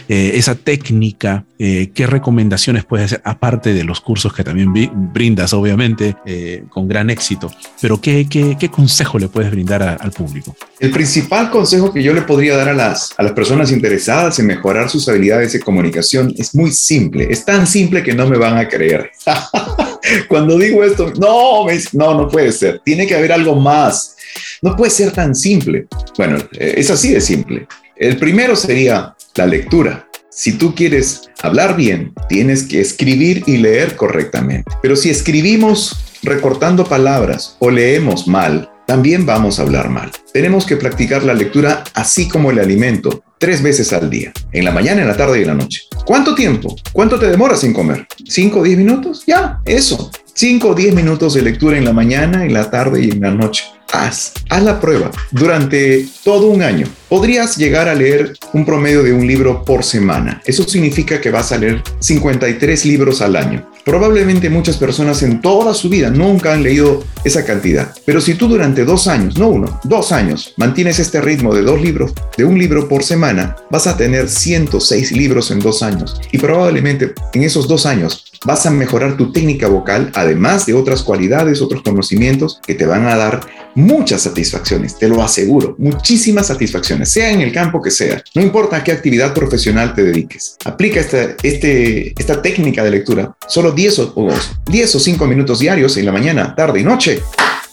eh, 0.07 0.31
esa 0.35 0.55
técnica, 0.55 1.45
eh, 1.57 1.91
qué 1.93 2.07
recomendaciones 2.07 2.85
puedes 2.85 3.05
hacer, 3.05 3.21
aparte 3.23 3.73
de 3.73 3.83
los 3.83 4.01
cursos 4.01 4.33
que 4.33 4.43
también 4.43 4.73
brindas, 5.13 5.53
obviamente, 5.53 6.15
eh, 6.25 6.63
con 6.69 6.87
gran 6.87 7.09
éxito, 7.09 7.51
pero 7.81 7.99
qué, 8.01 8.27
qué, 8.29 8.57
qué 8.59 8.69
consejo 8.69 9.17
le 9.19 9.27
puedes 9.27 9.51
brindar 9.51 9.83
al 9.83 10.11
público. 10.11 10.55
El 10.79 10.91
principal 10.91 11.49
consejo 11.49 11.91
que 11.93 12.03
yo 12.03 12.13
le 12.13 12.21
podría 12.21 12.57
dar 12.57 12.69
a 12.69 12.73
las, 12.73 13.13
a 13.17 13.23
las 13.23 13.31
personas 13.31 13.71
interesadas 13.71 14.37
en 14.39 14.47
mejorar 14.47 14.89
sus 14.89 15.07
habilidades 15.07 15.53
de 15.53 15.59
comunicación 15.59 16.33
es 16.37 16.53
muy 16.53 16.71
simple, 16.71 17.27
es 17.29 17.45
tan 17.45 17.65
simple 17.65 18.03
que 18.03 18.13
no 18.13 18.27
me 18.27 18.37
van 18.37 18.57
a 18.57 18.67
creer. 18.67 19.11
Cuando 20.27 20.57
digo 20.57 20.83
esto, 20.83 21.11
no, 21.19 21.65
no, 21.93 22.13
no 22.13 22.27
puede 22.27 22.51
ser, 22.51 22.81
tiene 22.83 23.07
que 23.07 23.15
haber 23.15 23.31
algo 23.31 23.55
más. 23.55 24.15
No 24.61 24.75
puede 24.75 24.91
ser 24.91 25.11
tan 25.11 25.35
simple. 25.35 25.87
Bueno, 26.17 26.37
es 26.53 26.89
así 26.89 27.13
de 27.13 27.21
simple. 27.21 27.67
El 27.95 28.17
primero 28.17 28.55
sería 28.55 29.15
la 29.35 29.45
lectura. 29.45 30.07
Si 30.29 30.53
tú 30.53 30.75
quieres 30.75 31.29
hablar 31.41 31.77
bien, 31.77 32.13
tienes 32.27 32.63
que 32.63 32.81
escribir 32.81 33.43
y 33.47 33.57
leer 33.57 33.95
correctamente. 33.95 34.69
Pero 34.81 34.95
si 34.95 35.09
escribimos 35.09 35.95
recortando 36.23 36.83
palabras 36.83 37.55
o 37.59 37.69
leemos 37.69 38.27
mal, 38.27 38.69
también 38.85 39.25
vamos 39.25 39.59
a 39.59 39.63
hablar 39.63 39.89
mal. 39.89 40.11
Tenemos 40.33 40.65
que 40.65 40.75
practicar 40.75 41.23
la 41.23 41.33
lectura 41.33 41.83
así 41.93 42.27
como 42.27 42.51
el 42.51 42.59
alimento, 42.59 43.23
tres 43.45 43.61
veces 43.61 43.93
al 43.93 44.09
día, 44.09 44.33
en 44.53 44.65
la 44.65 44.71
mañana, 44.71 45.03
en 45.03 45.07
la 45.07 45.15
tarde 45.15 45.37
y 45.37 45.41
en 45.43 45.49
la 45.49 45.53
noche. 45.53 45.83
¿Cuánto 46.03 46.33
tiempo? 46.33 46.75
¿Cuánto 46.91 47.19
te 47.19 47.27
demoras 47.27 47.59
sin 47.59 47.73
comer? 47.73 48.07
¿Cinco 48.27 48.61
o 48.61 48.63
diez 48.63 48.75
minutos? 48.75 49.23
Ya, 49.27 49.61
eso. 49.65 50.09
Cinco 50.33 50.69
o 50.69 50.73
diez 50.73 50.95
minutos 50.95 51.35
de 51.35 51.43
lectura 51.43 51.77
en 51.77 51.85
la 51.85 51.93
mañana, 51.93 52.43
en 52.43 52.53
la 52.55 52.71
tarde 52.71 53.03
y 53.05 53.11
en 53.11 53.21
la 53.21 53.29
noche 53.29 53.65
haz, 53.93 54.33
haz 54.49 54.63
la 54.63 54.81
prueba 54.81 55.11
durante 55.29 56.07
todo 56.23 56.47
un 56.47 56.63
año. 56.63 56.87
Podrías 57.07 57.55
llegar 57.55 57.87
a 57.87 57.93
leer 57.93 58.33
un 58.53 58.65
promedio 58.65 59.03
de 59.03 59.13
un 59.13 59.27
libro 59.27 59.63
por 59.63 59.83
semana. 59.83 60.41
Eso 60.43 60.63
significa 60.63 61.21
que 61.21 61.29
vas 61.29 61.51
a 61.51 61.59
leer 61.59 61.83
53 61.99 62.83
libros 62.85 63.21
al 63.21 63.35
año. 63.35 63.69
Probablemente 63.85 64.49
muchas 64.49 64.77
personas 64.77 65.21
en 65.21 65.41
toda 65.41 65.75
su 65.75 65.89
vida 65.89 66.09
nunca 66.09 66.53
han 66.53 66.63
leído 66.63 67.03
esa 67.23 67.45
cantidad. 67.45 67.93
Pero 68.03 68.19
si 68.19 68.33
tú 68.33 68.47
durante 68.47 68.83
dos 68.83 69.07
años, 69.07 69.37
no 69.37 69.47
uno, 69.49 69.79
dos 69.83 70.11
años, 70.11 70.55
mantienes 70.57 70.97
este 70.97 71.21
ritmo 71.21 71.53
de 71.53 71.61
dos 71.61 71.79
libros, 71.79 72.11
de 72.35 72.45
un 72.45 72.57
libro 72.57 72.89
por 72.89 73.03
semana, 73.03 73.55
vas 73.69 73.85
a 73.85 73.95
tener 73.95 74.27
106 74.27 75.11
libros 75.11 75.51
en 75.51 75.59
dos 75.59 75.83
años. 75.83 76.19
Y 76.31 76.39
probablemente 76.39 77.13
en 77.33 77.43
esos 77.43 77.67
dos 77.67 77.85
años 77.85 78.25
vas 78.45 78.65
a 78.65 78.71
mejorar 78.71 79.17
tu 79.17 79.31
técnica 79.31 79.67
vocal, 79.67 80.11
además 80.13 80.65
de 80.65 80.73
otras 80.73 81.03
cualidades, 81.03 81.61
otros 81.61 81.81
conocimientos 81.81 82.61
que 82.65 82.75
te 82.75 82.85
van 82.85 83.07
a 83.07 83.15
dar 83.15 83.41
muchas 83.75 84.21
satisfacciones, 84.21 84.97
te 84.97 85.09
lo 85.09 85.21
aseguro, 85.21 85.75
muchísimas 85.77 86.47
satisfacciones, 86.47 87.11
sea 87.11 87.31
en 87.31 87.41
el 87.41 87.51
campo 87.51 87.81
que 87.81 87.91
sea, 87.91 88.23
no 88.33 88.41
importa 88.41 88.77
a 88.77 88.83
qué 88.83 88.91
actividad 88.91 89.33
profesional 89.33 89.93
te 89.93 90.03
dediques. 90.03 90.57
Aplica 90.63 90.99
esta, 90.99 91.35
este, 91.43 92.13
esta 92.17 92.41
técnica 92.41 92.83
de 92.83 92.91
lectura 92.91 93.35
solo 93.47 93.71
10 93.71 93.99
o, 93.99 94.29
10 94.65 94.95
o 94.95 94.99
5 94.99 95.27
minutos 95.27 95.59
diarios 95.59 95.97
en 95.97 96.05
la 96.05 96.11
mañana, 96.11 96.55
tarde 96.55 96.79
y 96.79 96.83
noche 96.83 97.21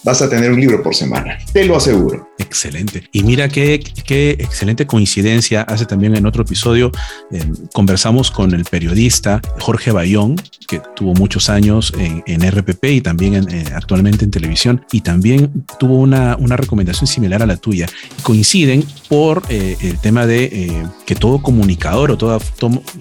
vas 0.05 0.23
a 0.23 0.29
tener 0.29 0.53
un 0.53 0.61
libro 0.61 0.83
por 0.83 0.95
semana. 0.95 1.39
Te 1.53 1.65
lo 1.65 1.77
aseguro. 1.77 2.29
Excelente. 2.39 3.09
Y 3.13 3.23
mira 3.23 3.49
qué, 3.49 3.81
qué 4.05 4.31
excelente 4.33 4.87
coincidencia. 4.87 5.63
Hace 5.63 5.87
también 5.87 6.17
en 6.17 6.27
otro 6.27 6.43
episodio 6.43 6.91
eh, 7.31 7.45
conversamos 7.73 8.31
con 8.31 8.53
el 8.53 8.65
periodista 8.65 9.41
Jorge 9.61 9.93
Bayón, 9.93 10.37
que 10.67 10.81
tuvo 10.97 11.15
muchos 11.15 11.49
años 11.49 11.93
en, 11.99 12.23
en 12.27 12.51
RPP 12.51 12.85
y 12.85 13.01
también 13.01 13.47
eh, 13.51 13.65
actualmente 13.75 14.25
en 14.25 14.31
televisión, 14.31 14.85
y 14.93 15.01
también 15.03 15.65
tuvo 15.79 15.97
una, 15.97 16.37
una 16.37 16.57
recomendación 16.57 17.07
similar 17.07 17.43
a 17.43 17.47
la 17.47 17.57
tuya. 17.57 17.87
Coinciden 18.23 18.85
por 19.09 19.43
eh, 19.49 19.77
el 19.81 19.99
tema 19.99 20.27
de 20.27 20.87
que 21.07 21.15
todo 21.15 21.43
comunicador 21.43 22.11
o 22.11 22.17
toda 22.17 22.39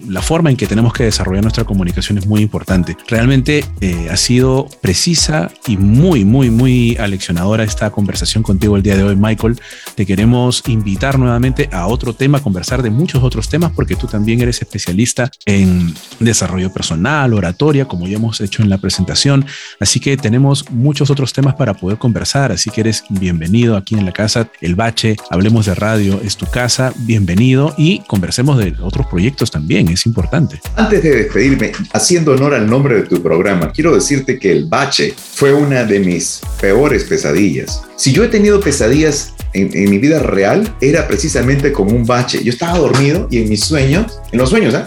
la 0.08 0.22
forma 0.22 0.50
en 0.50 0.58
que 0.58 0.68
tenemos 0.68 0.94
que 0.94 1.06
desarrollar 1.06 1.44
nuestra 1.44 1.64
comunicación 1.64 2.18
es 2.18 2.26
muy 2.26 2.42
importante. 2.42 2.98
Realmente 3.08 3.64
ha 4.10 4.18
sido 4.18 4.68
precisa 4.82 5.52
y 5.68 5.78
muy, 5.78 6.26
muy, 6.26 6.50
muy 6.50 6.91
aleccionadora 6.98 7.64
esta 7.64 7.90
conversación 7.90 8.44
contigo 8.44 8.78
el 8.78 8.84
día 8.84 8.96
de 8.96 9.04
hoy, 9.04 9.16
Michael. 9.16 9.60
Te 9.96 10.06
queremos 10.06 10.64
invitar 10.68 11.20
nuevamente 11.20 11.70
a 11.72 11.88
otro 11.88 12.14
tema, 12.14 12.42
conversar 12.42 12.82
de 12.82 12.90
muchos 12.90 13.24
otros 13.24 13.50
temas, 13.50 13.72
porque 13.76 13.96
tú 13.96 14.08
también 14.08 14.42
eres 14.42 14.62
especialista 14.62 15.32
en 15.46 15.94
desarrollo 16.20 16.72
personal, 16.72 17.34
oratoria, 17.34 17.86
como 17.86 18.08
ya 18.08 18.18
hemos 18.18 18.42
hecho 18.42 18.62
en 18.62 18.70
la 18.70 18.78
presentación. 18.78 19.46
Así 19.80 20.00
que 20.00 20.18
tenemos 20.18 20.70
muchos 20.70 21.10
otros 21.10 21.34
temas 21.34 21.56
para 21.56 21.74
poder 21.74 21.98
conversar. 21.98 22.52
Así 22.52 22.70
que 22.70 22.82
eres 22.82 23.04
bienvenido 23.10 23.78
aquí 23.78 23.96
en 23.96 24.06
la 24.06 24.12
casa 24.12 24.50
El 24.62 24.76
Bache. 24.76 25.16
Hablemos 25.30 25.66
de 25.66 25.76
radio, 25.76 26.20
es 26.24 26.38
tu 26.38 26.46
casa. 26.46 26.94
Bienvenido 26.98 27.74
y 27.78 28.00
conversemos 28.08 28.58
de 28.58 28.76
otros 28.82 29.08
proyectos 29.08 29.52
también. 29.52 29.88
Es 29.90 30.06
importante. 30.06 30.60
Antes 30.76 31.04
de 31.04 31.16
despedirme, 31.16 31.72
haciendo 31.94 32.34
honor 32.34 32.54
al 32.54 32.70
nombre 32.70 32.96
de 32.96 33.04
tu 33.04 33.22
programa, 33.22 33.72
quiero 33.72 33.94
decirte 33.94 34.40
que 34.40 34.52
El 34.52 34.66
Bache 34.66 35.14
fue 35.16 35.54
una 35.54 35.84
de 35.84 36.00
mis 36.00 36.42
peores 36.60 36.81
pesadillas. 36.90 37.82
Si 37.96 38.12
yo 38.12 38.24
he 38.24 38.28
tenido 38.28 38.60
pesadillas 38.60 39.34
en, 39.54 39.90
mi 39.90 39.98
vida 39.98 40.20
real, 40.20 40.76
era 40.82 41.08
precisamente 41.08 41.72
como 41.72 41.92
un 41.92 42.06
bache. 42.06 42.44
Yo 42.44 42.52
estaba 42.52 42.78
dormido 42.78 43.28
y 43.30 43.40
en 43.40 43.50
mis 43.50 43.64
sueños, 43.64 44.20
en 44.32 44.40
los 44.40 44.50
sueños, 44.50 44.74
¿eh? 44.74 44.84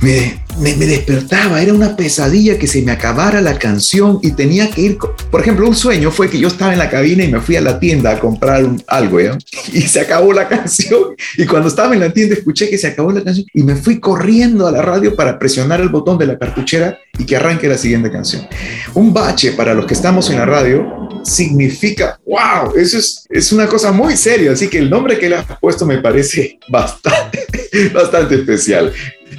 Me 0.00 0.38
me, 0.60 0.74
despertaba, 0.74 1.62
era 1.62 1.72
una 1.72 1.96
pesadilla 1.96 2.58
que 2.58 2.66
se 2.66 2.82
me 2.82 2.92
acabara 2.92 3.40
la 3.40 3.58
canción 3.58 4.18
y 4.22 4.32
tenía 4.32 4.70
que 4.70 4.80
ir, 4.80 4.98
por 5.30 5.40
ejemplo, 5.40 5.68
un 5.68 5.74
sueño 5.74 6.10
fue 6.10 6.28
que 6.28 6.38
yo 6.38 6.48
estaba 6.48 6.72
en 6.72 6.78
la 6.78 6.90
cabina 6.90 7.24
y 7.24 7.28
me 7.28 7.40
fui 7.40 7.56
a 7.56 7.60
la 7.60 7.78
tienda 7.78 8.12
a 8.12 8.20
comprar 8.20 8.68
algo, 8.86 9.20
¿ya? 9.20 9.38
Y 9.72 9.82
se 9.82 10.00
acabó 10.00 10.32
la 10.32 10.48
canción 10.48 11.14
y 11.36 11.46
cuando 11.46 11.68
estaba 11.68 11.94
en 11.94 12.00
la 12.00 12.12
tienda 12.12 12.34
escuché 12.34 12.68
que 12.68 12.78
se 12.78 12.88
acabó 12.88 13.12
la 13.12 13.22
canción 13.22 13.46
y 13.52 13.62
me 13.62 13.76
fui 13.76 14.00
corriendo 14.00 14.66
a 14.66 14.72
la 14.72 14.82
radio 14.82 15.14
para 15.14 15.38
presionar 15.38 15.80
el 15.80 15.88
botón 15.88 16.18
de 16.18 16.26
la 16.26 16.38
cartuchera 16.38 16.98
y 17.18 17.24
que 17.24 17.36
arranque 17.36 17.68
la 17.68 17.78
siguiente 17.78 18.10
canción. 18.10 18.46
Un 18.94 19.12
bache 19.12 19.52
para 19.52 19.74
los 19.74 19.86
que 19.86 19.94
estamos 19.94 20.28
en 20.30 20.38
la 20.38 20.46
radio 20.46 21.08
significa, 21.24 22.18
wow, 22.26 22.74
eso 22.76 22.98
es, 22.98 23.26
es 23.28 23.52
una 23.52 23.66
cosa 23.66 23.92
muy 23.92 24.16
seria, 24.16 24.52
así 24.52 24.68
que 24.68 24.78
el 24.78 24.88
nombre 24.88 25.18
que 25.18 25.28
le 25.28 25.36
has 25.36 25.46
puesto 25.60 25.84
me 25.84 25.98
parece 25.98 26.58
bastante, 26.68 27.46
bastante 27.92 28.36
especial. 28.36 28.92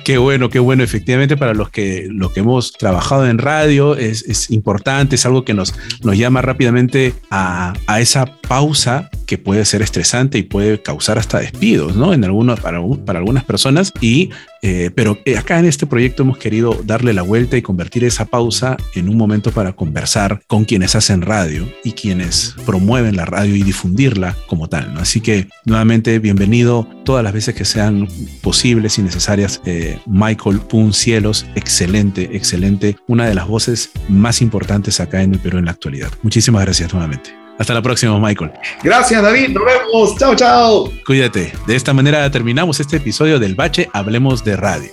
Qué 0.09 0.17
bueno, 0.17 0.49
qué 0.49 0.57
bueno. 0.57 0.81
Efectivamente, 0.81 1.37
para 1.37 1.53
los 1.53 1.69
que, 1.69 2.07
los 2.09 2.31
que 2.31 2.39
hemos 2.39 2.71
trabajado 2.71 3.27
en 3.29 3.37
radio 3.37 3.95
es, 3.95 4.49
importante, 4.49 5.17
es 5.17 5.25
algo 5.27 5.45
que 5.45 5.53
nos, 5.53 5.75
nos 6.01 6.17
llama 6.17 6.41
rápidamente 6.41 7.13
a, 7.29 7.75
a, 7.85 7.99
esa 7.99 8.25
pausa 8.25 9.11
que 9.27 9.37
puede 9.37 9.65
ser 9.65 9.83
estresante 9.83 10.39
y 10.39 10.41
puede 10.41 10.81
causar 10.81 11.19
hasta 11.19 11.37
despidos, 11.37 11.95
¿no? 11.95 12.11
En 12.11 12.23
algunos, 12.23 12.59
para, 12.59 12.81
para 13.05 13.19
algunas 13.19 13.43
personas. 13.43 13.93
Y, 14.01 14.31
eh, 14.61 14.91
pero 14.93 15.17
eh, 15.25 15.37
acá 15.37 15.59
en 15.59 15.65
este 15.65 15.85
proyecto 15.85 16.23
hemos 16.23 16.37
querido 16.37 16.79
darle 16.83 17.13
la 17.13 17.21
vuelta 17.21 17.57
y 17.57 17.61
convertir 17.61 18.03
esa 18.03 18.25
pausa 18.25 18.77
en 18.95 19.09
un 19.09 19.17
momento 19.17 19.51
para 19.51 19.73
conversar 19.73 20.41
con 20.47 20.65
quienes 20.65 20.95
hacen 20.95 21.21
radio 21.21 21.67
y 21.83 21.93
quienes 21.93 22.55
promueven 22.65 23.15
la 23.15 23.25
radio 23.25 23.55
y 23.55 23.63
difundirla 23.63 24.35
como 24.47 24.67
tal. 24.67 24.97
Así 24.97 25.21
que 25.21 25.47
nuevamente 25.65 26.19
bienvenido 26.19 26.87
todas 27.05 27.23
las 27.23 27.33
veces 27.33 27.55
que 27.55 27.65
sean 27.65 28.07
posibles 28.41 28.97
y 28.99 29.01
necesarias. 29.01 29.61
Eh, 29.65 29.97
Michael 30.05 30.59
Pun 30.59 30.93
Cielos, 30.93 31.45
excelente, 31.55 32.29
excelente, 32.33 32.97
una 33.07 33.27
de 33.27 33.35
las 33.35 33.47
voces 33.47 33.91
más 34.07 34.41
importantes 34.41 34.99
acá 34.99 35.21
en 35.21 35.33
el 35.33 35.39
Perú 35.39 35.57
en 35.57 35.65
la 35.65 35.71
actualidad. 35.71 36.11
Muchísimas 36.23 36.63
gracias 36.63 36.93
nuevamente. 36.93 37.48
Hasta 37.59 37.73
la 37.73 37.81
próxima, 37.81 38.17
Michael. 38.19 38.51
Gracias, 38.81 39.21
David. 39.21 39.49
Nos 39.49 39.63
vemos. 39.65 40.15
Chao, 40.17 40.35
chao. 40.35 40.91
Cuídate. 41.05 41.53
De 41.67 41.75
esta 41.75 41.93
manera 41.93 42.31
terminamos 42.31 42.79
este 42.79 42.97
episodio 42.97 43.37
del 43.37 43.53
Bache 43.53 43.89
Hablemos 43.93 44.43
de 44.43 44.55
Radio. 44.55 44.91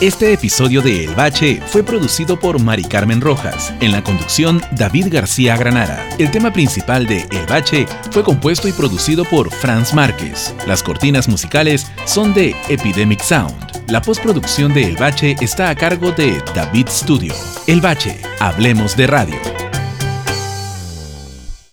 Este 0.00 0.32
episodio 0.32 0.80
de 0.80 1.04
El 1.04 1.14
Bache 1.14 1.60
fue 1.66 1.82
producido 1.82 2.40
por 2.40 2.58
Mari 2.58 2.84
Carmen 2.84 3.20
Rojas, 3.20 3.70
en 3.80 3.92
la 3.92 4.02
conducción 4.02 4.62
David 4.72 5.08
García 5.10 5.58
Granara. 5.58 6.08
El 6.18 6.30
tema 6.30 6.50
principal 6.52 7.06
de 7.06 7.26
El 7.30 7.46
Bache 7.46 7.86
fue 8.10 8.24
compuesto 8.24 8.66
y 8.66 8.72
producido 8.72 9.24
por 9.26 9.50
Franz 9.50 9.92
Márquez. 9.92 10.54
Las 10.66 10.82
cortinas 10.82 11.28
musicales 11.28 11.86
son 12.06 12.32
de 12.32 12.56
Epidemic 12.70 13.20
Sound. 13.20 13.82
La 13.88 14.00
postproducción 14.00 14.72
de 14.72 14.84
El 14.84 14.96
Bache 14.96 15.36
está 15.42 15.68
a 15.68 15.74
cargo 15.74 16.12
de 16.12 16.42
David 16.54 16.88
Studio. 16.88 17.34
El 17.66 17.82
Bache, 17.82 18.18
hablemos 18.38 18.96
de 18.96 19.06
radio. 19.06 19.36